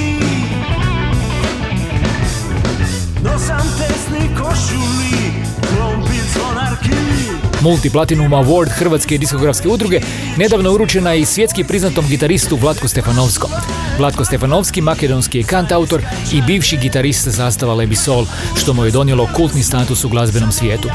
Multiplatinum 7.63 8.33
Award 8.33 8.71
Hrvatske 8.71 9.19
diskografske 9.19 9.69
udruge 9.69 10.01
nedavno 10.37 10.73
uručena 10.73 11.15
i 11.15 11.25
svjetski 11.25 11.65
priznatom 11.65 12.09
gitaristu 12.09 12.57
Vlatku 12.57 12.89
Stefanovskom. 12.89 13.51
Vlatko 13.99 14.25
Stefanovski, 14.25 14.81
makedonski 14.81 15.39
je 15.39 15.45
kantautor 15.45 16.03
i 16.33 16.43
bivši 16.43 16.77
gitarist 16.77 17.35
sastava 17.37 17.75
Lebi 17.75 17.97
Sol, 17.97 18.27
što 18.57 18.73
mu 18.73 18.85
je 18.85 18.91
donijelo 18.91 19.29
kultni 19.37 19.63
status 19.63 20.05
u 20.05 20.09
glazbenom 20.09 20.53
svijetu. 20.53 20.89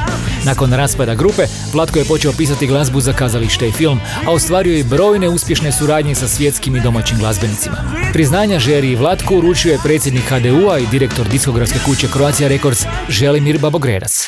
Nakon 0.46 0.74
raspada 0.74 1.16
grupe, 1.16 1.44
Vlatko 1.74 2.00
je 2.00 2.06
počeo 2.06 2.32
pisati 2.38 2.68
glazbu 2.68 3.02
za 3.02 3.14
kazalište 3.14 3.68
i 3.68 3.72
film, 3.72 4.00
a 4.28 4.32
ostvario 4.32 4.78
je 4.78 4.84
brojne 4.84 5.30
uspješne 5.30 5.72
suradnje 5.72 6.16
sa 6.16 6.28
svjetskim 6.28 6.76
i 6.76 6.82
domaćim 6.82 7.18
glazbenicima. 7.18 7.78
Priznanja 8.14 8.60
Žeri 8.60 8.92
i 8.92 8.96
Vlatku 8.96 9.38
uručio 9.38 9.72
je 9.72 9.80
predsjednik 9.84 10.24
HDU-a 10.24 10.80
i 10.80 10.88
direktor 10.88 11.28
diskografske 11.28 11.80
kuće 11.86 12.08
Croatia 12.08 12.48
Records 12.48 12.86
Želimir 13.10 13.60
Babogredac. 13.60 14.28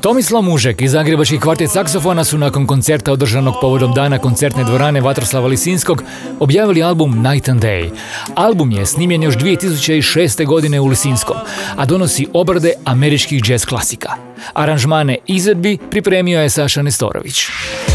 Tomislav 0.00 0.42
Mužek 0.42 0.80
i 0.80 0.88
Zagrebački 0.88 1.38
kvartet 1.38 1.70
saksofona 1.70 2.24
su 2.24 2.38
nakon 2.38 2.66
koncerta 2.66 3.12
održanog 3.12 3.54
povodom 3.60 3.94
dana 3.94 4.18
koncertne 4.18 4.64
dvorane 4.64 5.00
Vatroslava 5.00 5.46
Lisinskog 5.46 6.02
objavili 6.38 6.82
album 6.82 7.22
Night 7.22 7.48
and 7.48 7.62
Day. 7.62 7.90
Album 8.34 8.70
je 8.70 8.86
snimljen 8.86 9.22
još 9.22 9.36
2006. 9.36 10.46
godine 10.46 10.80
u 10.80 10.86
Lisinskom, 10.86 11.36
a 11.76 11.86
donosi 11.86 12.26
obrade 12.32 12.72
američkih 12.84 13.42
jazz 13.48 13.64
klasika. 13.64 14.12
Aranžmane 14.54 15.18
izvedbi 15.26 15.78
pripremio 15.90 16.40
je 16.40 16.50
Saša 16.50 16.82
Nestorović. 16.82 17.46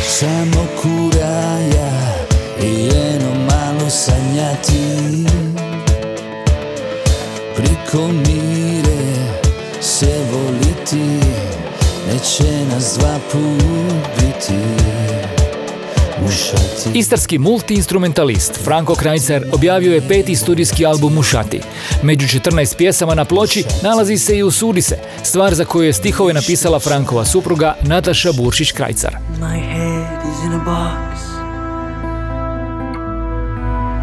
Samo 0.07 0.67
kuraja 0.81 2.15
i 2.61 2.85
jedno 2.85 3.29
malo 3.49 3.89
sanjati 3.89 4.85
Priko 7.55 8.07
mire 8.07 8.44
Neće 12.25 12.65
nas 12.73 12.97
dva 12.99 13.19
put 13.31 14.05
biti 14.15 14.53
Mušati 16.21 16.99
Istarski 16.99 17.37
multiinstrumentalist 17.37 18.63
Franko 18.63 18.95
Krajcar 18.95 19.43
objavio 19.53 19.93
je 19.93 20.07
peti 20.07 20.35
studijski 20.35 20.85
album 20.85 21.13
Mušati. 21.13 21.61
Među 22.03 22.27
14 22.39 22.77
pjesama 22.77 23.15
na 23.15 23.25
ploči 23.25 23.63
nalazi 23.83 24.17
se 24.17 24.37
i 24.37 24.43
Usudi 24.43 24.81
se, 24.81 24.97
stvar 25.23 25.53
za 25.53 25.65
koju 25.65 25.85
je 25.85 25.93
stihove 25.93 26.33
napisala 26.33 26.79
Frankova 26.79 27.25
supruga 27.25 27.75
Nataša 27.81 28.29
Buršić-Krajcar. 28.29 29.15
My 29.39 29.59
head 29.73 30.21
is 30.31 30.45
in 30.45 30.53
a 30.53 30.63
box. 30.65 31.19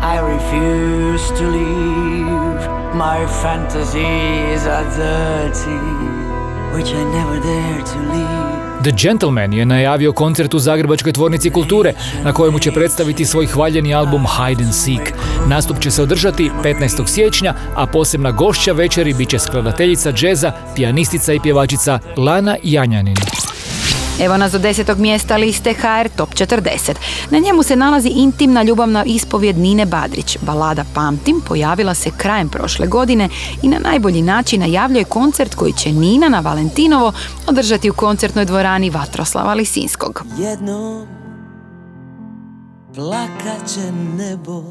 I 0.03 0.17
refuse 0.35 1.39
to 1.39 1.45
leave. 1.51 2.69
My 2.95 3.27
fantasies 3.43 4.67
are 4.67 4.87
dirty 4.97 6.22
The 8.83 8.93
Gentleman 8.97 9.53
je 9.53 9.67
najavio 9.67 10.13
koncert 10.13 10.55
u 10.55 10.59
Zagrebačkoj 10.59 11.13
tvornici 11.13 11.51
kulture 11.51 11.93
na 12.25 12.33
kojemu 12.33 12.59
će 12.59 12.73
predstaviti 12.73 13.25
svoj 13.25 13.47
hvaljeni 13.47 13.95
album 13.95 14.27
Hide 14.27 14.65
and 14.65 14.75
Seek. 14.75 15.13
Nastup 15.49 15.81
će 15.81 15.91
se 15.91 16.03
održati 16.03 16.51
15. 16.65 17.07
siječnja, 17.07 17.55
a 17.77 17.87
posebna 17.87 18.31
gošća 18.31 18.73
večeri 18.73 19.15
bit 19.15 19.29
će 19.29 19.39
skladateljica 19.39 20.13
džeza, 20.13 20.53
pijanistica 20.75 21.33
i 21.33 21.41
pjevačica 21.41 21.99
Lana 22.17 22.57
Janjanin. 22.63 23.17
Evo 24.21 24.37
nas 24.37 24.53
do 24.53 24.59
desetog 24.59 24.99
mjesta 24.99 25.37
liste 25.37 25.75
HR 25.75 26.09
Top 26.17 26.35
40. 26.35 26.95
Na 27.31 27.39
njemu 27.39 27.63
se 27.63 27.77
nalazi 27.77 28.09
intimna 28.09 28.63
ljubavna 28.63 29.05
ispovjed 29.05 29.59
Nine 29.59 29.87
Badrić. 29.87 30.39
Balada 30.41 30.85
Pamtim 30.95 31.41
pojavila 31.49 31.95
se 31.95 32.11
krajem 32.17 32.49
prošle 32.49 32.87
godine 32.87 33.29
i 33.63 33.69
na 33.69 33.79
najbolji 33.79 34.23
način 34.23 34.61
najavljuje 34.61 35.05
koncert 35.05 35.55
koji 35.55 35.73
će 35.73 35.93
Nina 35.93 36.29
na 36.29 36.41
Valentinovo 36.41 37.13
održati 37.47 37.91
u 37.91 37.95
koncertnoj 37.95 38.45
dvorani 38.45 38.91
Vatroslava 38.91 39.55
Lisinskog. 39.55 40.25
Jednom 40.39 41.07
plakat 42.95 43.69
će 43.75 43.93
nebo 43.93 44.63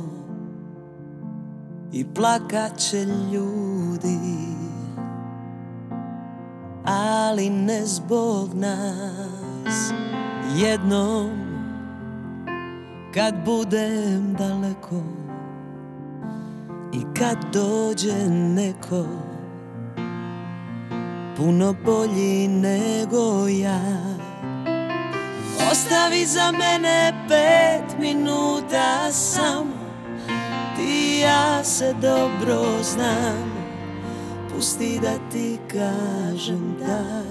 I 1.94 2.06
plakat 2.16 2.78
će 2.78 3.06
ljudi 3.34 4.18
Ali 6.86 7.50
ne 7.50 7.86
zbog 7.86 8.54
nas 8.54 9.94
Jednom 10.56 11.30
Kad 13.14 13.36
budem 13.46 14.36
daleko 14.40 15.02
I 16.94 17.20
kad 17.20 17.38
dođe 17.54 18.30
neko 18.30 19.06
Puno 21.38 21.76
bolji 21.86 22.48
nego 22.48 23.48
ja. 23.48 23.82
Ostavi 25.72 26.26
za 26.26 26.52
mene 26.52 27.14
pet 27.28 28.00
minuta 28.00 29.12
samo 29.12 29.82
Ti 30.76 31.20
ja 31.20 31.64
se 31.64 31.94
dobro 32.02 32.84
znam 32.84 33.61
Pusti 34.56 35.00
da 35.02 35.14
ti 35.32 35.58
kažem 35.68 36.76
da. 36.80 37.22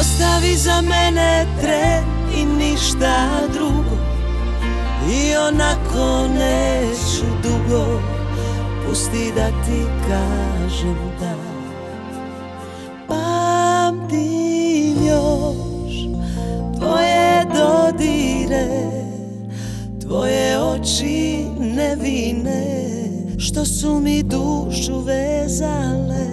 Ostavi 0.00 0.56
za 0.56 0.80
mene 0.80 1.46
tren 1.60 2.04
i 2.36 2.44
ništa 2.44 3.28
drugo. 3.52 3.96
I 5.12 5.36
onako 5.36 6.28
neću 6.28 7.26
dugo. 7.42 8.00
Pusti 8.86 9.32
da 9.34 9.46
ti 9.46 9.84
kažem 10.08 10.98
da. 11.20 11.34
Pamtim 13.08 14.96
još 15.06 15.92
tvoje 16.78 17.44
dodire. 17.44 18.68
Tvoje 20.00 20.62
oči 20.62 21.44
nevine 21.58 22.81
što 23.52 23.64
su 23.64 24.00
mi 24.00 24.22
dušu 24.22 25.00
vezale. 25.00 26.26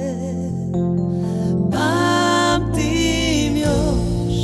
Pamtim 1.71 3.57
još 3.57 4.35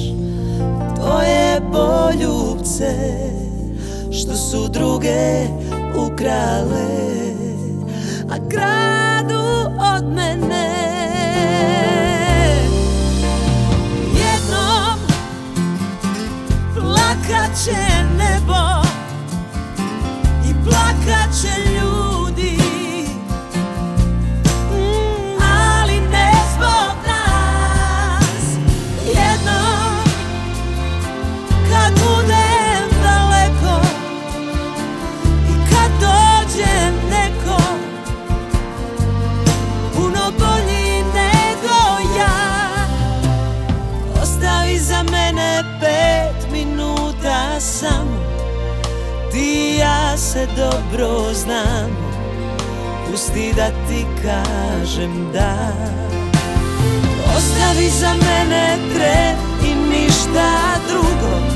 tvoje 0.95 1.61
poljubce 1.71 2.93
Što 4.11 4.35
su 4.35 4.67
druge 4.67 5.47
ukrale 5.97 7.05
A 8.29 8.49
kradu 8.49 9.45
od 9.95 10.13
mene. 10.13 10.75
Jednom 14.03 14.99
plakat 16.75 17.51
će 17.65 18.05
nebo 18.17 18.88
I 20.49 20.53
plakat 20.65 21.41
će 21.41 21.64
dobro 50.55 51.33
znamo 51.33 52.15
Pusti 53.11 53.53
da 53.55 53.67
ti 53.87 54.05
kažem 54.23 55.31
da. 55.33 55.73
Ostavi 57.37 57.89
za 57.89 58.13
mene 58.13 58.77
tren 58.93 59.35
i 59.71 59.89
ništa 59.89 60.51
drugo 60.89 61.54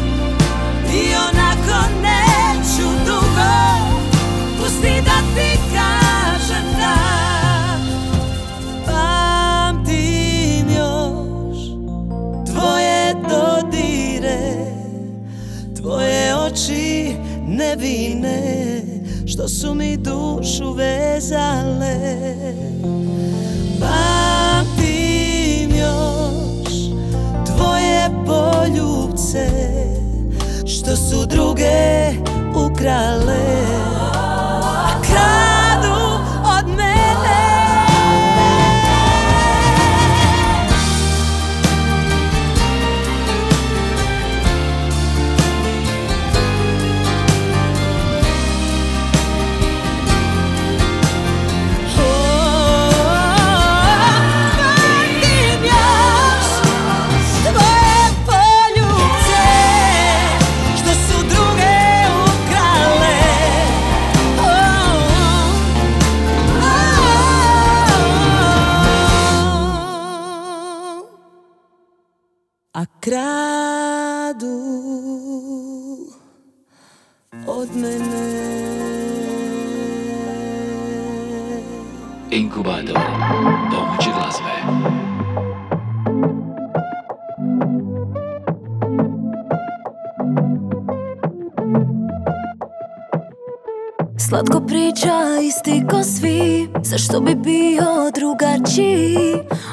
Zašto 96.90 97.20
bi 97.20 97.36
bio 97.36 98.12
drugačiji? 98.16 99.18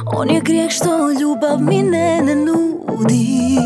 On 0.06 0.30
je 0.30 0.40
grijeh 0.40 0.70
što 0.70 1.10
ljubav 1.20 1.60
mi 1.60 1.82
ne, 1.82 2.22
ne 2.22 2.34
nudi. 2.34 3.58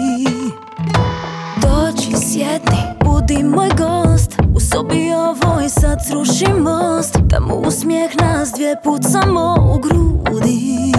Dođi, 1.63 2.27
sjedni, 2.27 2.79
budi 3.05 3.43
moj 3.43 3.69
gost. 3.69 4.37
U 4.55 4.61
sobi 4.61 5.13
ovoj 5.13 5.69
sad 5.69 5.99
sruši 6.09 6.53
most. 6.53 7.17
Da 7.23 7.41
mu 7.41 7.55
usmijeh 7.55 8.11
nas 8.21 8.53
dvije 8.53 8.77
pucamo 8.85 9.73
u 9.75 9.79
grudi 9.79 10.93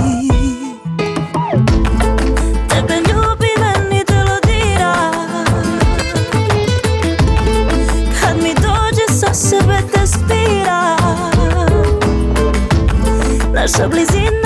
Naša 13.62 13.88
blizina 13.88 14.41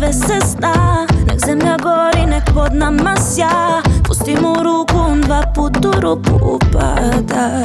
sve 0.00 0.12
se 0.12 0.46
zna. 0.46 1.06
Nek 1.26 1.38
zemlja 1.46 1.76
gori, 1.82 2.26
nek 2.26 2.44
pod 2.54 2.74
nama 2.74 3.16
sja. 3.16 3.82
Pustim 4.04 4.44
u 4.44 4.62
ruku, 4.62 5.20
dva 5.26 5.42
put 5.54 5.84
u 5.84 6.00
rupu 6.00 6.34
upada. 6.42 7.62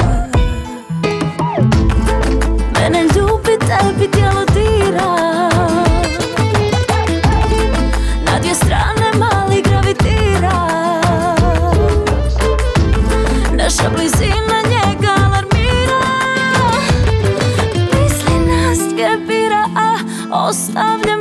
Mene 2.73 3.01
ljubi, 3.03 3.57
tebi 3.67 4.11
tijelo 4.11 4.45
dira. 4.53 5.15
Na 8.25 8.39
dvije 8.39 8.55
strane 8.55 9.07
mali 9.19 9.61
gravitira. 9.61 10.67
Naša 13.53 13.89
blizina 13.95 14.57
njega 14.69 15.11
alarmira. 15.25 16.01
Misli 17.93 18.39
nas 18.47 18.79
dvije 18.93 19.17
bira, 19.27 19.63
a 19.75 19.95
ostavljam 20.47 21.14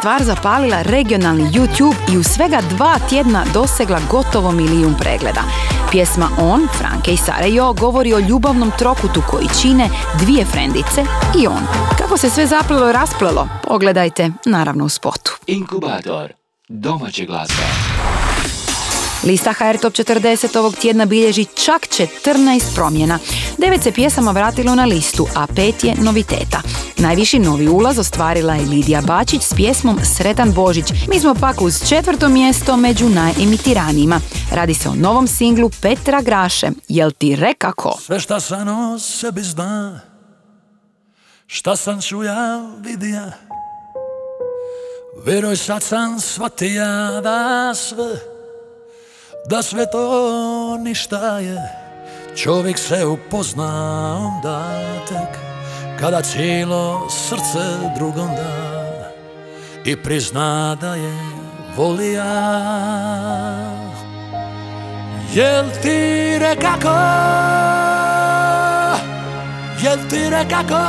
stvar 0.00 0.22
zapalila 0.22 0.82
regionalni 0.82 1.44
YouTube 1.44 1.94
i 2.12 2.18
u 2.18 2.22
svega 2.22 2.60
dva 2.70 2.98
tjedna 3.08 3.44
dosegla 3.54 4.00
gotovo 4.10 4.52
milijun 4.52 4.94
pregleda. 4.94 5.42
Pjesma 5.90 6.28
On, 6.38 6.68
Franke 6.78 7.12
i 7.12 7.16
Sare 7.16 7.50
Jo 7.50 7.72
govori 7.72 8.14
o 8.14 8.18
ljubavnom 8.18 8.72
trokutu 8.78 9.22
koji 9.30 9.48
čine 9.62 9.88
dvije 10.20 10.44
frendice 10.44 11.04
i 11.42 11.46
on. 11.46 11.62
Kako 11.98 12.16
se 12.16 12.30
sve 12.30 12.46
zaplelo 12.46 12.90
i 12.90 12.92
rasplelo, 12.92 13.48
pogledajte 13.68 14.30
naravno 14.46 14.84
u 14.84 14.88
spotu. 14.88 15.38
Inkubator 15.46 16.32
domaće 16.68 17.24
glazbe. 17.24 17.89
Lista 19.24 19.52
HR 19.52 19.78
Top 19.82 19.92
40 19.92 20.58
ovog 20.58 20.74
tjedna 20.76 21.06
bilježi 21.06 21.44
čak 21.44 21.82
14 22.24 22.74
promjena. 22.74 23.18
Devet 23.58 23.82
se 23.82 23.92
pjesama 23.92 24.30
vratilo 24.30 24.74
na 24.74 24.84
listu, 24.84 25.26
a 25.36 25.46
pet 25.46 25.84
je 25.84 25.94
noviteta. 25.94 26.62
Najviši 26.98 27.38
novi 27.38 27.68
ulaz 27.68 27.98
ostvarila 27.98 28.54
je 28.54 28.66
Lidija 28.66 29.00
Bačić 29.00 29.42
s 29.42 29.54
pjesmom 29.54 29.98
Sretan 30.16 30.52
Božić. 30.52 30.92
Mi 31.08 31.20
smo 31.20 31.34
pak 31.34 31.60
uz 31.60 31.88
četvrto 31.88 32.28
mjesto 32.28 32.76
među 32.76 33.08
najemitiranijima. 33.08 34.20
Radi 34.52 34.74
se 34.74 34.88
o 34.88 34.94
novom 34.94 35.26
singlu 35.26 35.70
Petra 35.82 36.20
Graše. 36.20 36.70
Jel 36.88 37.10
ti 37.10 37.36
rekako? 37.36 37.98
Sve 38.00 38.20
šta 38.20 38.40
sam 38.40 38.68
o 38.68 38.98
sebi 38.98 39.42
zna 39.42 40.00
Šta 41.46 41.76
sam 41.76 42.00
čuja 42.02 42.70
vidija 42.78 43.32
Veruj 45.24 45.56
sad 45.56 45.82
sam 45.82 46.20
shvatija 46.20 47.20
da 47.22 47.74
sve 47.74 48.29
Da 49.50 49.62
sve 49.62 49.86
to 49.90 50.76
ništa 50.76 51.38
je 51.38 51.58
Čovjek 52.36 52.78
se 52.78 53.06
upozna 53.06 54.16
onda 54.18 54.64
tek 55.08 55.38
Kada 56.00 56.22
cijelo 56.22 57.08
srce 57.10 57.94
drugom 57.96 58.28
da 58.36 58.70
I 59.84 59.96
prizna 59.96 60.76
da 60.80 60.94
je 60.94 61.14
volija. 61.76 62.24
Jel 65.34 65.64
ti 65.82 66.38
rekako 66.38 66.96
Jel 69.82 69.98
ti 70.10 70.30
rekako 70.30 70.84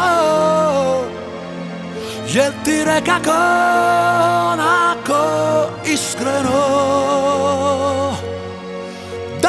Jel 2.28 2.52
ti 2.66 2.84
rekako 2.86 3.38
Onako 4.52 5.22
iskreno 5.86 7.41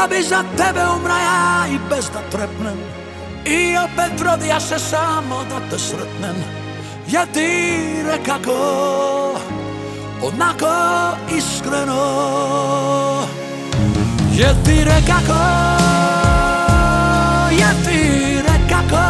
Da 0.03 0.09
bi 0.09 0.23
za 0.23 0.45
tebe 0.57 0.81
umra 0.97 1.15
ja 1.15 1.67
i 1.75 1.79
bez 1.91 2.11
da 2.11 2.21
trepnem. 2.31 2.79
I 3.47 3.77
opet 3.77 4.21
rodija 4.21 4.61
se 4.61 4.79
samo 4.79 5.45
da 5.51 5.71
te 5.71 5.79
sretnem. 5.79 6.37
Jel 7.09 7.27
ti 7.35 7.49
rekako 8.07 8.53
Onako 10.23 11.17
iskreno. 11.37 12.03
Jel 14.35 14.55
ti 14.65 14.85
rekako 14.85 15.43
Jel 17.51 17.77
ti 17.85 18.37
rekako 18.43 19.05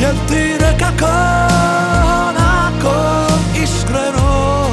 Jel 0.00 0.14
ti 0.28 0.58
rekako 0.58 1.12
Onako 2.28 3.26
iskreno. 3.62 4.66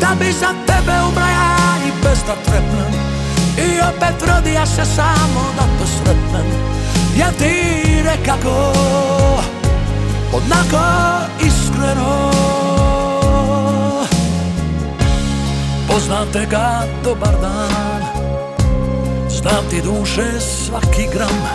Da 0.00 0.14
bi 0.18 0.32
za 0.32 0.46
tebe 0.46 0.92
umra 0.92 1.04
ja 1.04 1.07
da 2.28 2.34
trepnem 2.44 2.92
I 3.58 3.80
opet 3.80 4.28
rodija 4.28 4.66
se 4.66 4.84
samo 4.84 5.40
da 5.56 5.62
te 5.62 5.90
sretnem. 5.90 6.46
Jel 7.16 7.30
ti 7.38 7.54
rekako 8.02 8.72
Onako 10.32 10.86
iskreno. 11.40 12.30
Poznam 15.88 16.26
te 16.32 16.46
ga, 16.50 16.82
dobar 17.04 17.34
dan 17.40 18.02
Znam 19.28 19.64
ti 19.70 19.82
duše 19.82 20.40
svaki 20.40 21.08
gram 21.12 21.48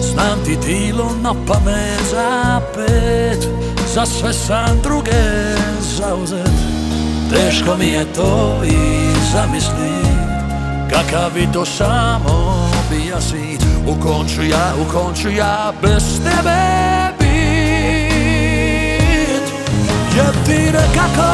Znam 0.00 0.44
ti 0.44 0.56
tilo 0.66 1.10
na 1.22 1.34
pamet 1.46 2.00
za 2.10 2.60
pet 2.74 3.48
Za 3.94 4.06
sve 4.06 4.32
sam 4.32 4.80
druge 4.82 5.22
zauzet 5.96 6.79
Teško 7.30 7.76
mi 7.76 7.86
je 7.86 8.04
to 8.14 8.60
i 8.64 8.76
zamislit 9.32 10.10
Kakav 10.90 11.30
bi 11.34 11.48
to 11.52 11.64
samo 11.64 12.68
bija 12.90 13.20
svit 13.20 13.62
U 13.86 13.94
konču 14.02 14.42
ja, 14.42 14.72
u 14.80 14.84
konču 14.92 15.30
ja 15.30 15.72
bez 15.82 16.20
tebe 16.24 16.60
bit? 17.18 17.30
Ti 20.46 20.72
rekako 20.72 21.30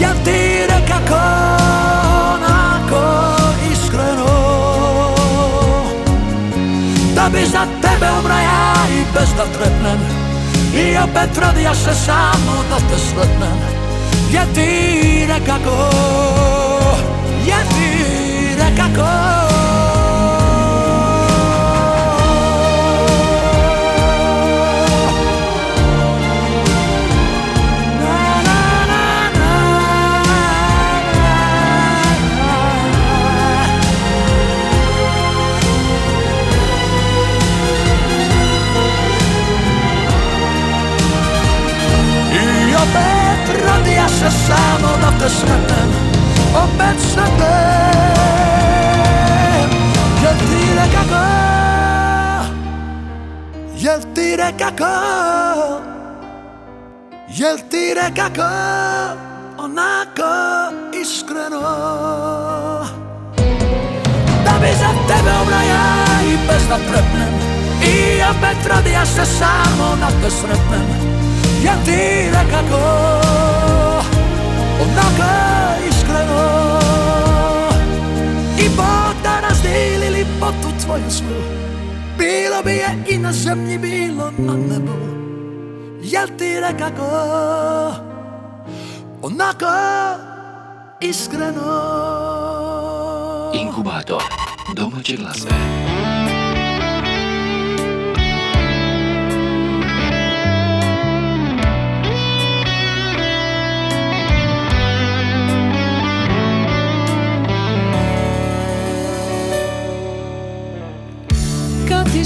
Jel 0.00 0.14
ti 0.24 0.53
Da 7.24 7.30
bi 7.30 7.46
za 7.46 7.66
tebe 7.82 8.06
umra 8.20 8.34
i 8.90 9.04
bez 9.14 9.28
da 9.36 9.44
trepnem. 9.44 9.98
I 10.74 10.96
opet 10.96 11.38
rodija 11.38 11.74
se 11.74 11.94
samo 11.94 12.64
da 12.70 12.76
te 12.76 12.98
sretnem 12.98 13.58
Jel 14.32 14.46
ti 14.54 15.26
rekako 15.28 15.90
Jel 17.46 17.66
ti 17.68 18.06
rekako 18.58 19.43
radija 44.24 44.30
se 44.30 44.46
samo 44.46 44.88
da 45.00 45.10
te 45.18 45.28
sretnem 45.28 45.90
Opet 46.54 47.00
sretnem 47.00 47.44
Jel 50.22 50.34
ti 50.38 50.60
rekako 50.76 51.24
Jel 53.76 54.00
ti 54.14 54.36
rekako 54.36 54.94
Jel 57.28 57.58
ti 57.70 57.94
rekako 57.94 58.48
Onako 59.58 60.34
iskreno 61.02 61.60
Da 64.44 64.52
bi 64.60 64.68
za 64.78 64.88
tebe 65.08 65.30
umra 65.42 65.62
ja 65.62 66.22
i 66.24 66.36
bez 66.46 66.68
da 66.68 66.76
trepnem 66.76 67.34
I 67.82 68.22
opet 68.30 68.66
radija 68.66 69.06
se 69.06 69.24
samo 69.24 69.96
da 70.00 70.06
te 70.06 70.30
sretnem 70.30 70.86
Jel 71.62 71.76
ti 71.84 72.30
rekako 72.30 73.63
Onako 74.82 75.30
iskreno? 75.88 76.80
I 78.58 78.68
Bog 78.76 79.14
da 79.22 79.40
razdeli 79.48 80.10
lipotu 80.10 80.68
tvoju 80.84 81.10
svu. 81.10 81.64
Bilo 82.18 82.62
bi 82.64 82.70
je 82.70 83.04
i 83.08 83.18
na 83.18 83.32
zemlji, 83.32 83.78
bilo 83.78 84.32
na 84.38 84.52
nebu. 84.52 84.92
Jel 86.02 86.28
ti 86.38 86.60
rekako 86.60 87.04
Onako 89.22 89.66
iskreno? 91.00 91.62
Inkubator. 93.54 94.22
Domaće 94.76 95.16
glazbe. 95.16 95.50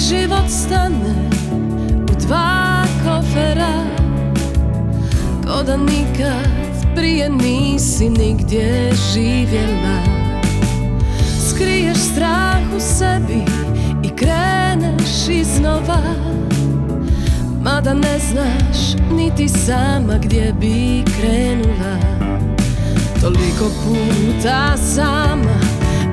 Život 0.09 0.50
stane 0.50 1.30
u 2.02 2.26
dva 2.26 2.84
kofera 3.04 3.84
Ko 5.46 5.62
da 5.62 5.76
nikad 5.76 6.94
prije 6.96 7.28
nisi 7.30 8.09
nigdje 8.09 8.92
živjela. 9.12 9.98
Skriješ 11.50 11.98
strah 11.98 12.62
u 12.76 12.80
sebi 12.80 13.42
i 14.02 14.09
kreneš 14.16 15.28
iznova 15.28 16.02
Mada 17.62 17.94
ne 17.94 18.18
znaš 18.18 19.02
niti 19.16 19.48
sama 19.48 20.18
gdje 20.22 20.54
bi 20.61 21.04
krenula. 21.18 21.98
Toliko 23.20 23.64
puta 23.84 24.76
sama, 24.76 25.61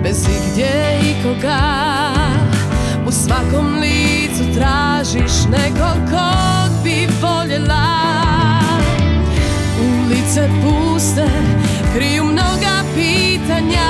bez 0.03 0.25
igdje 0.27 0.99
ikoga 1.11 2.44
U 3.07 3.11
svakom 3.11 3.79
licu 3.79 4.43
tražiš 4.59 5.31
nekog 5.51 6.09
kog 6.09 6.83
bi 6.83 7.07
voljela. 7.21 7.85
Ulice 9.81 10.49
puste, 10.61 11.27
kriju 11.95 12.23
mnoga 12.23 12.83
pitanja. 12.95 13.89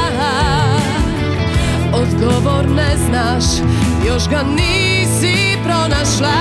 Odgovor 1.93 2.65
ne 2.75 2.97
znaš, 2.97 3.43
još 4.07 4.29
ga 4.29 4.43
nisi 4.43 5.57
pronašla. 5.63 6.35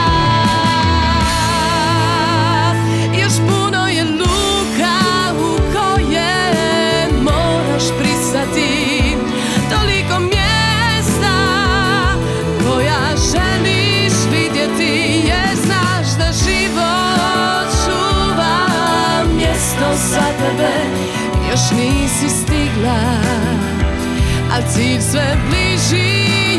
Još 3.22 3.32
puno 3.48 3.73
Još 21.54 21.70
nisi 21.70 22.28
stigla 22.28 23.00
a 24.52 24.72
cilj 24.72 25.00
sve 25.00 25.36
bliži 25.48 26.10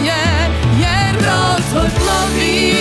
je 0.05 0.49
Jer 0.79 1.15
brod 1.19 1.63
tvoj 1.69 1.89
plovi 1.95 2.73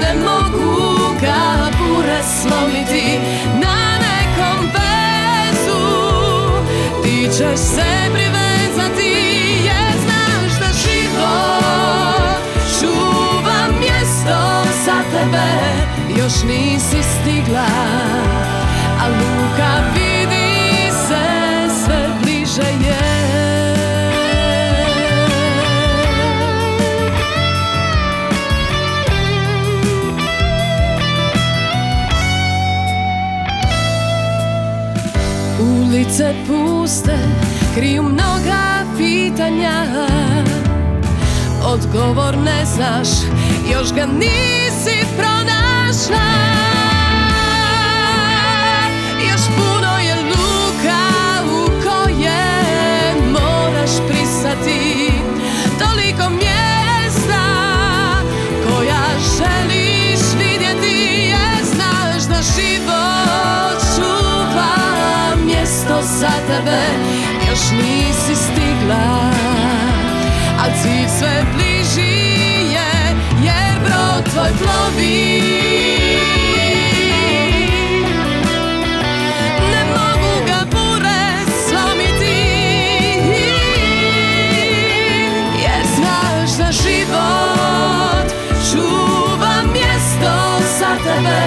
Ne 0.00 0.14
mogu 0.14 0.98
ga 1.20 1.70
bure 1.78 2.18
slomiti 2.40 3.18
Na 3.54 3.98
nekom 3.98 4.70
vezu. 4.74 5.80
Ti 7.02 7.28
ćeš 7.36 7.58
se 7.58 8.10
privezati 8.12 9.12
Jer 9.64 9.92
znaš 10.04 10.58
da 10.60 10.72
život 10.72 12.40
Čuva 12.80 13.78
mjesto 13.80 14.64
za 14.84 15.02
tebe. 15.12 15.48
Još 16.20 16.42
nisi 16.42 17.02
stigla 17.02 17.66
A 19.00 19.08
luka 19.08 19.80
vidi 19.94 20.17
Ulice 35.98 36.34
puste, 36.46 37.18
kriju 37.74 38.02
mnoga 38.02 38.84
pitanja. 38.98 39.84
Odgovor 41.64 42.36
ne 42.36 42.64
znaš, 42.64 43.08
još 43.72 43.94
ga 43.94 44.06
nisi 44.06 45.06
pronašla 45.16 46.57
za 66.20 66.30
tebe 66.46 66.80
Još 67.48 67.70
nisi 67.70 68.34
stigla, 68.34 69.30
al 70.60 70.70
cilj 70.82 71.08
sve 71.18 71.44
bliži 71.54 72.18
je 72.72 72.90
Jer 73.42 73.78
brod 73.84 74.32
tvoj 74.32 74.50
plovi. 74.58 75.42
Ga 79.70 80.64
život 86.72 88.32
čuva 88.72 89.62
za 90.78 90.96
tebe. 91.04 91.40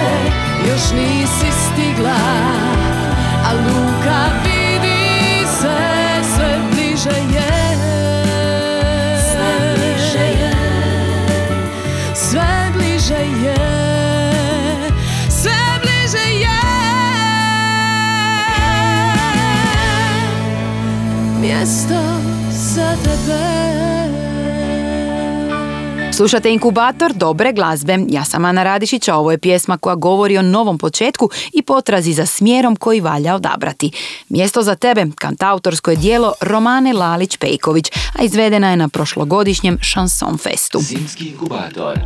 Još 0.68 0.92
nisi 0.94 1.50
stigla, 1.50 2.18
a 3.44 3.52
luka 3.52 4.51
bliže 7.02 7.20
je. 7.34 7.50
Sve 9.18 9.54
bliže 9.74 10.26
je. 10.38 10.52
Sve 12.14 12.70
bliže 12.72 13.22
je. 13.42 13.56
Sve 15.28 15.62
bliže 15.82 16.26
je. 16.30 16.60
Mjesto 21.40 22.02
za 22.50 22.96
tebe 23.04 24.01
Slušate 26.12 26.52
inkubator 26.52 27.12
dobre 27.12 27.52
glazbe. 27.52 27.98
Ja 28.08 28.24
sam 28.24 28.44
Ana 28.44 28.62
Radišić, 28.62 29.08
a 29.08 29.16
ovo 29.16 29.30
je 29.30 29.38
pjesma 29.38 29.78
koja 29.78 29.94
govori 29.94 30.38
o 30.38 30.42
novom 30.42 30.78
početku 30.78 31.30
i 31.52 31.62
potrazi 31.62 32.12
za 32.12 32.26
smjerom 32.26 32.76
koji 32.76 33.00
valja 33.00 33.34
odabrati. 33.34 33.90
Mjesto 34.28 34.62
za 34.62 34.74
tebe, 34.74 35.06
kantautorsko 35.18 35.90
je 35.90 35.96
dijelo 35.96 36.32
Romane 36.40 36.92
Lalić-Pejković, 36.92 37.92
a 38.18 38.22
izvedena 38.22 38.70
je 38.70 38.76
na 38.76 38.88
prošlogodišnjem 38.88 39.78
Chanson 39.92 40.38
Festu. 40.38 40.78
Zimski 40.80 41.28
inkubator. 41.28 41.98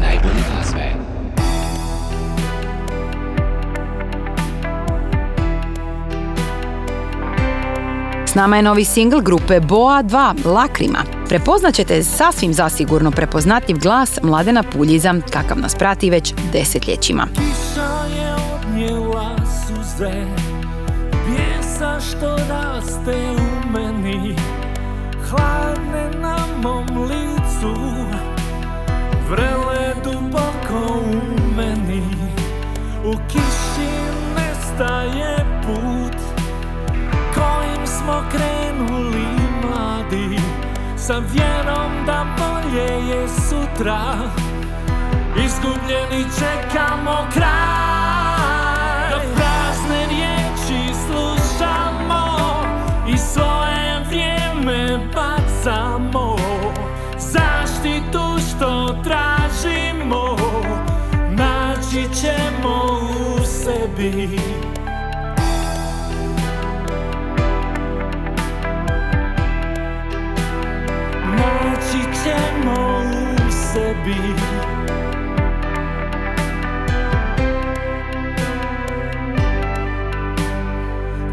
Najbolje 0.00 0.44
glazbe. 0.52 0.94
S 8.26 8.34
nama 8.34 8.56
je 8.56 8.62
novi 8.62 8.84
singl 8.84 9.20
grupe 9.20 9.60
Boa 9.60 10.02
2, 10.02 10.46
Lakrima. 10.46 11.23
Prepoznaćete 11.28 12.02
sasvim 12.02 12.54
zasigurno 12.54 13.10
prepoznatljiv 13.10 13.78
glas 13.78 14.18
Mladena 14.22 14.62
Puljiza, 14.62 15.14
kakav 15.32 15.58
nas 15.58 15.74
prati 15.74 16.10
već 16.10 16.34
desetljećima. 16.52 17.26
Bijesa 21.26 22.00
što 22.00 22.36
raste 22.48 23.36
u 23.36 23.70
meni 23.70 24.36
Hladne 25.30 26.10
na 26.20 26.38
mom 26.62 26.86
licu 27.02 27.74
Vrele 29.30 29.94
duboko 30.04 31.00
u 31.00 31.56
meni 31.56 32.02
U 33.04 33.12
kiši 33.28 33.90
nestaje 34.36 35.36
put 35.66 36.20
Kojim 37.34 37.86
smo 37.86 38.22
krenuli 38.30 39.13
Sa 41.06 41.18
vjerom 41.18 42.06
da 42.06 42.26
bolje 42.38 43.08
je 43.08 43.28
sutra. 43.28 44.00
Izgubljeni 45.44 46.24
čekamo 46.38 47.26
kraj. 47.32 49.10
Da 49.10 49.20
prazne 49.34 50.06
riječi 50.08 50.94
slušamo 51.06 52.24
I 53.08 53.18
svoje 53.18 54.00
vrijeme 54.08 54.98
bacamo. 55.14 56.36
Zaštitu 57.18 58.48
što 58.48 58.96
tražimo 59.04 60.36
Naći 61.30 62.08
ćemo 62.20 63.00
u 63.36 63.44
sebi 63.44 64.43
sebi 74.04 74.34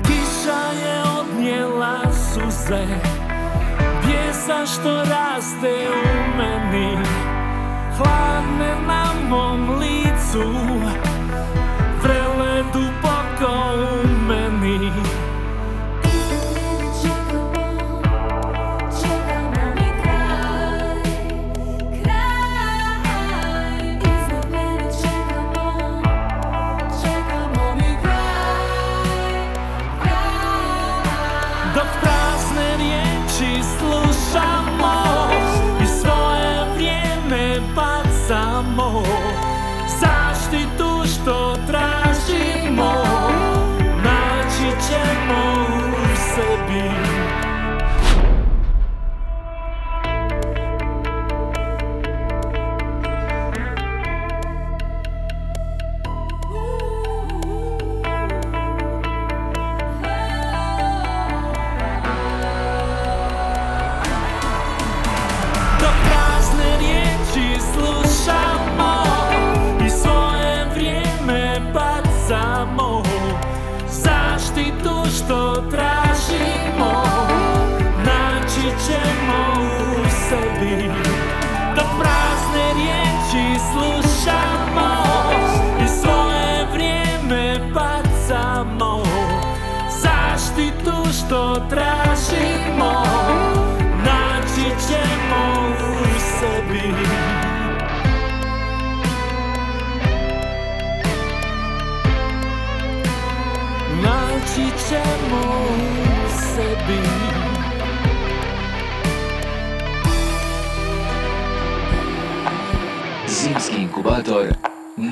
Kiša 0.04 0.62
je 0.84 1.04
odnijela 1.20 2.00
suze 2.14 2.86
Bijesa 4.06 4.66
što 4.66 5.04
raste 5.04 5.88
u 5.90 6.38
meni 6.38 6.98
Hladne 7.98 8.76
na 8.88 9.06
mom 9.30 9.80
licu 9.80 10.54
Vrele 12.04 12.64
duboko 12.74 13.91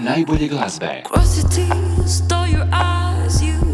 najbolje 0.09 0.47
glazbe. 0.47 1.01
Cross 1.03 1.37
your 1.37 1.49
teeth, 1.49 2.27
though 2.27 2.45
your 2.45 2.67
eyes 2.73 3.41
you 3.41 3.68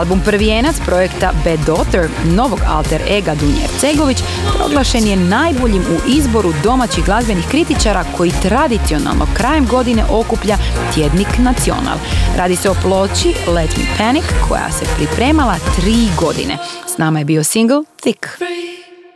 Album 0.00 0.20
Prvijenac 0.24 0.76
projekta 0.86 1.32
Bad 1.44 1.66
Daughter, 1.66 2.08
novog 2.24 2.60
alter 2.66 3.02
ega 3.08 3.34
Dunje 3.34 3.62
Ercegović, 3.64 4.18
proglašen 4.56 5.06
je 5.06 5.16
najboljim 5.16 5.82
u 5.82 6.10
izboru 6.10 6.52
domaćih 6.62 7.04
glazbenih 7.04 7.44
kritičara 7.50 8.04
koji 8.16 8.32
tradicionalno 8.42 9.26
krajem 9.36 9.66
godine 9.66 10.04
okuplja 10.10 10.56
tjednik 10.94 11.38
Nacional. 11.38 11.98
Radi 12.36 12.56
se 12.56 12.70
o 12.70 12.74
ploči 12.82 13.34
Let 13.46 13.76
Me 13.76 13.84
Panic 13.98 14.24
koja 14.48 14.70
se 14.70 14.84
pripremala 14.96 15.56
tri 15.76 16.08
godine. 16.20 16.58
S 16.94 16.98
nama 16.98 17.18
je 17.18 17.24
bio 17.24 17.44
single 17.44 17.82
Thick. 18.02 18.26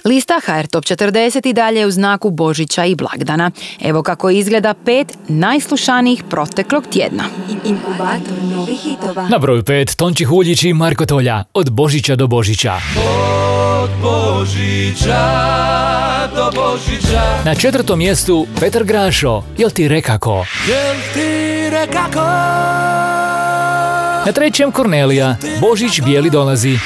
Lista 0.04 0.34
HR 0.44 0.66
Top 0.66 0.84
40 0.84 1.48
i 1.48 1.52
dalje 1.52 1.80
je 1.80 1.86
u 1.86 1.90
znaku 1.90 2.30
Božića 2.30 2.84
i 2.84 2.94
blagdana. 2.94 3.50
Evo 3.80 4.02
kako 4.02 4.30
izgleda 4.30 4.74
pet 4.84 5.18
najslušanijih 5.28 6.24
proteklog 6.30 6.86
tjedna. 6.92 7.24
Inkubator 7.64 8.42
novih 8.42 8.80
hitova. 8.80 9.28
Na 9.28 9.38
broju 9.38 9.62
5 9.62 9.96
Tonči 9.96 10.24
Huljić 10.24 10.62
i 10.62 10.72
Marko 10.72 11.06
Tolja, 11.06 11.44
od 11.54 11.70
Božića 11.70 12.16
do 12.16 12.26
Božića. 12.26 12.74
Od 13.82 13.90
Božića 14.02 15.20
do 16.36 16.50
Božića 16.54 17.22
Na 17.44 17.54
četvrtom 17.54 17.98
mjestu 17.98 18.46
Petar 18.60 18.84
Grašo, 18.84 19.42
jel 19.58 19.70
ti 19.70 19.88
rekako? 19.88 20.46
Jel 20.68 20.96
ti 21.14 21.70
rekako 21.70 22.20
Na 24.26 24.32
trećem 24.34 24.72
Kornelija, 24.72 25.36
Božić 25.60 26.00
bijeli 26.00 26.30
dolazi. 26.30 26.78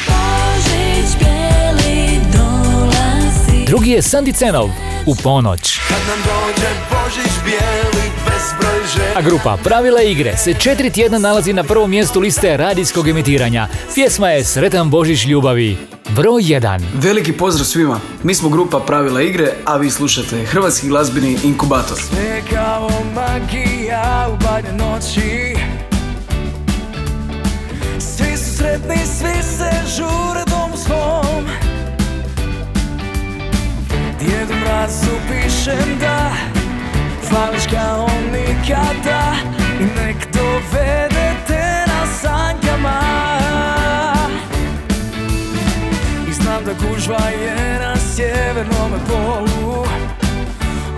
Drugi 3.69 3.91
je 3.91 4.03
Sandi 4.03 4.33
Cenov, 4.33 4.69
u 5.07 5.15
ponoć. 5.15 5.79
Kad 5.89 5.99
nam 6.09 6.19
dođe 6.19 6.69
Božić 6.91 7.33
bijeli 7.45 8.11
bezbroj 8.25 8.81
želja 8.95 9.19
A 9.19 9.23
grupa 9.23 9.59
Pravila 9.65 10.03
igre 10.03 10.37
se 10.37 10.55
četiri 10.55 10.91
tjedna 10.91 11.19
nalazi 11.19 11.53
na 11.53 11.63
prvom 11.63 11.91
mjestu 11.91 12.21
liste 12.21 12.57
radijskog 12.57 13.09
emitiranja. 13.09 13.69
Pjesma 13.95 14.29
je 14.29 14.45
Sretan 14.45 14.91
Božić 14.91 15.27
ljubavi. 15.27 15.77
Broj 16.09 16.43
1. 16.43 16.81
Veliki 16.95 17.33
pozdrav 17.33 17.67
svima, 17.67 18.01
mi 18.23 18.35
smo 18.35 18.49
grupa 18.49 18.81
Pravila 18.81 19.23
igre, 19.23 19.53
a 19.65 19.77
vi 19.77 19.91
slušate 19.91 20.45
Hrvatski 20.45 20.89
glazbeni 20.89 21.39
inkubator. 21.45 21.99
Sve 21.99 22.43
kao 22.51 22.91
magija 23.15 24.29
u 24.33 24.37
badnje 24.45 24.73
noći 24.73 25.57
Svi 27.99 28.37
su 28.37 28.57
sretni, 28.57 28.97
svi 28.97 29.43
se 29.43 29.71
žure 29.97 30.45
domu 30.47 30.58
pišem 35.69 35.99
da 36.01 36.31
Fališ 37.23 37.67
kao 37.71 38.09
nikada 38.33 39.35
I 39.81 39.85
nek 39.85 40.17
dovede 40.33 41.33
te 41.47 41.85
na 41.87 42.07
sankama. 42.21 43.01
I 46.29 46.33
znam 46.33 46.65
da 46.65 46.73
gužva 46.73 47.29
je 47.29 47.79
na 47.81 47.97
sjevernome 47.97 48.99
polu. 49.09 49.85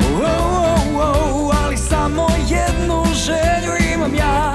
Oh, 0.01 0.21
oh, 0.23 0.97
oh, 0.97 1.57
ali 1.65 1.77
sad 1.77 1.89
Samo 1.89 2.29
jednu 2.49 3.05
želju 3.15 3.93
imam 3.95 4.15
ja. 4.15 4.55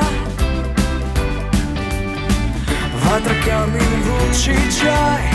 Vatra 3.05 3.33
kamin 3.45 4.03
vrući 4.03 4.55
čaj 4.81 5.29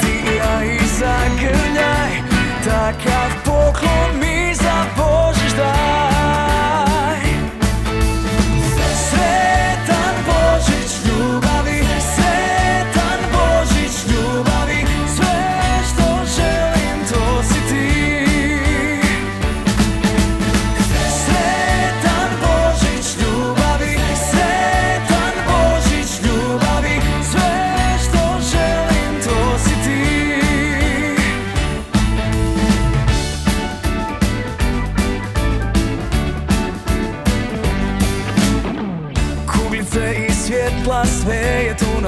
Ti 0.00 0.32
i 0.32 0.36
ja 0.36 0.64
i 0.64 0.78
zagrljaj 0.98 2.29
Takav 2.64 3.30
poklon 3.44 4.20
mi 4.20 4.54
za 4.54 4.84
Božić 4.96 5.52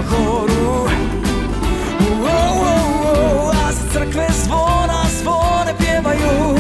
na 0.03 0.17
horu 0.17 0.89
Uou, 2.01 3.51
A 3.51 3.73
za 3.73 3.85
crkve 3.93 4.27
zvona, 4.45 5.05
zvone 5.21 5.75
pjevaju. 5.79 6.59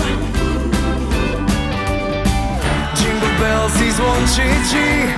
Jingle 2.96 3.28
bells 3.40 3.74
i 3.76 3.90
zvončići 3.90 5.12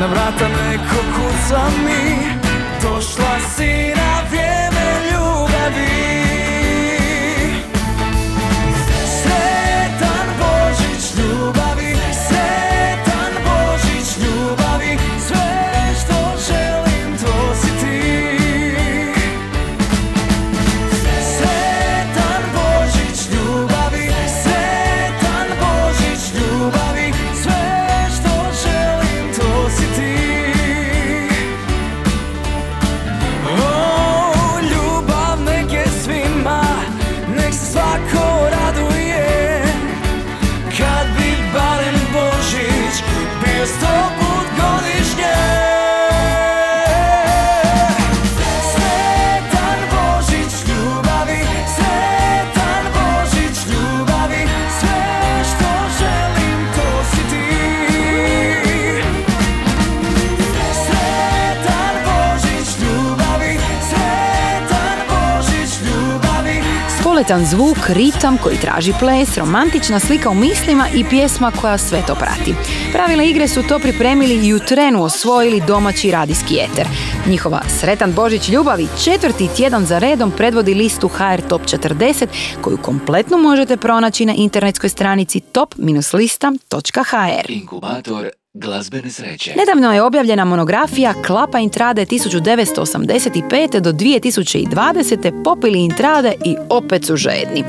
Na 0.00 0.06
vrata 0.06 0.48
neko 0.48 1.00
kuca 1.14 1.62
mi. 1.84 2.34
Došla 2.82 3.38
si 3.56 3.94
na 3.96 4.22
vrijeme 4.30 5.10
ljubavi 5.10 6.13
Spoletan 67.24 67.46
zvuk, 67.46 67.78
ritam 67.88 68.38
koji 68.42 68.56
traži 68.56 68.92
ples, 69.00 69.38
romantična 69.38 70.00
slika 70.00 70.30
u 70.30 70.34
mislima 70.34 70.88
i 70.94 71.04
pjesma 71.04 71.52
koja 71.60 71.78
sve 71.78 72.02
to 72.06 72.14
prati. 72.14 72.54
Pravila 72.92 73.22
igre 73.22 73.48
su 73.48 73.62
to 73.68 73.78
pripremili 73.78 74.46
i 74.46 74.54
u 74.54 74.58
trenu 74.58 75.02
osvojili 75.02 75.62
domaći 75.66 76.10
radijski 76.10 76.54
eter. 76.54 76.86
Njihova 77.26 77.60
Sretan 77.80 78.12
Božić 78.12 78.48
ljubavi 78.48 78.88
četvrti 79.04 79.48
tjedan 79.56 79.86
za 79.86 79.98
redom 79.98 80.30
predvodi 80.30 80.74
listu 80.74 81.08
HR 81.08 81.40
Top 81.48 81.62
40 81.62 82.26
koju 82.60 82.76
kompletno 82.76 83.38
možete 83.38 83.76
pronaći 83.76 84.26
na 84.26 84.34
internetskoj 84.34 84.88
stranici 84.88 85.40
top-lista.hr. 85.40 87.50
Inkubator 87.50 88.28
glazbene 88.54 89.10
sreće. 89.10 89.54
Nedavno 89.56 89.94
je 89.94 90.02
objavljena 90.02 90.44
monografija 90.44 91.14
Klapa 91.26 91.58
Intrade 91.58 92.06
1985. 92.06 93.80
do 93.80 93.92
2020. 93.92 95.42
Popili 95.44 95.84
Intrade 95.84 96.32
i 96.44 96.56
opet 96.70 97.04
su 97.04 97.16
žedni. 97.16 97.64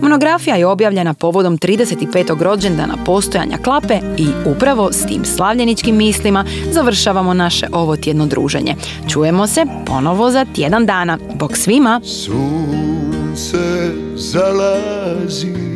Monografija 0.00 0.56
je 0.56 0.66
objavljena 0.66 1.14
povodom 1.14 1.58
35. 1.58 2.42
rođendana 2.42 2.94
postojanja 3.06 3.58
Klape 3.64 3.98
i 4.18 4.26
upravo 4.46 4.92
s 4.92 5.06
tim 5.06 5.24
slavljeničkim 5.24 5.96
mislima 5.96 6.44
završavamo 6.72 7.34
naše 7.34 7.66
ovo 7.72 7.96
tjedno 7.96 8.26
druženje. 8.26 8.74
Čujemo 9.08 9.46
se 9.46 9.64
ponovo 9.86 10.30
za 10.30 10.46
tjedan 10.54 10.86
dana. 10.86 11.18
Bog 11.34 11.56
svima! 11.56 12.00
Sunce 12.04 13.90
zalazi 14.16 15.74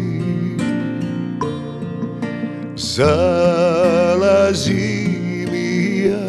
Zalazim 4.29 5.55
i 5.55 6.05
ja. 6.07 6.29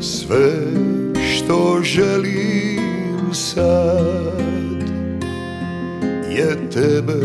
Sve 0.00 0.52
što 1.34 1.80
želim 1.82 3.34
sad 3.34 4.82
Je 6.30 6.70
tebe 6.70 7.20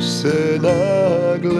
se 0.00 0.58
nagledat 0.62 1.54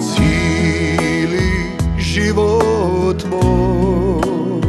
Cijeli 0.00 1.50
život 1.98 3.24
moj 3.30 4.62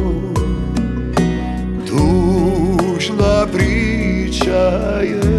Tužna 1.86 3.46
priča 3.52 4.60
je 5.02 5.37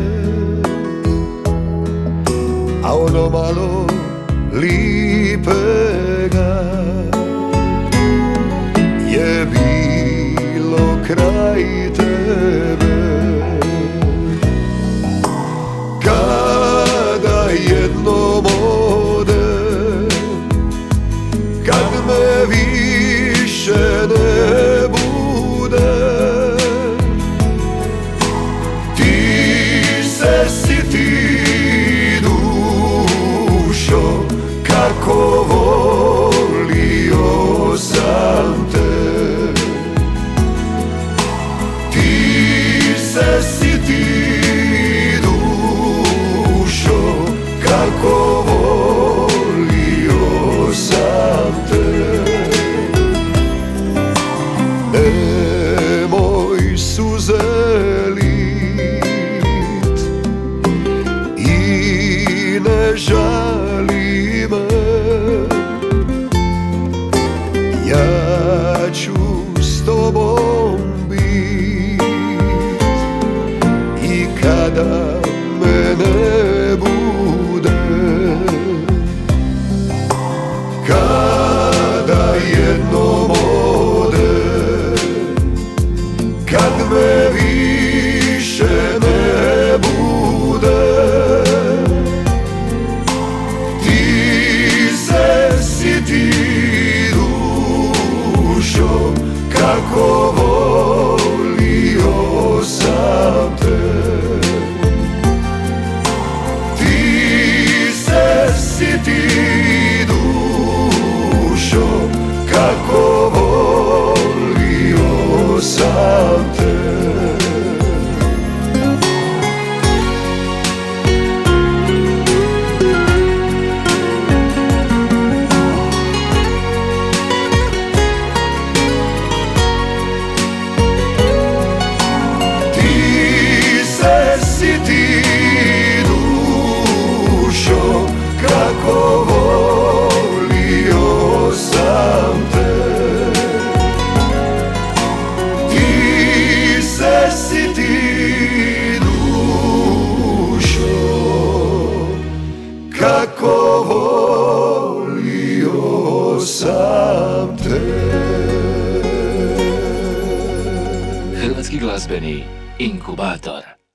ono 3.10 3.30
malo 3.30 3.88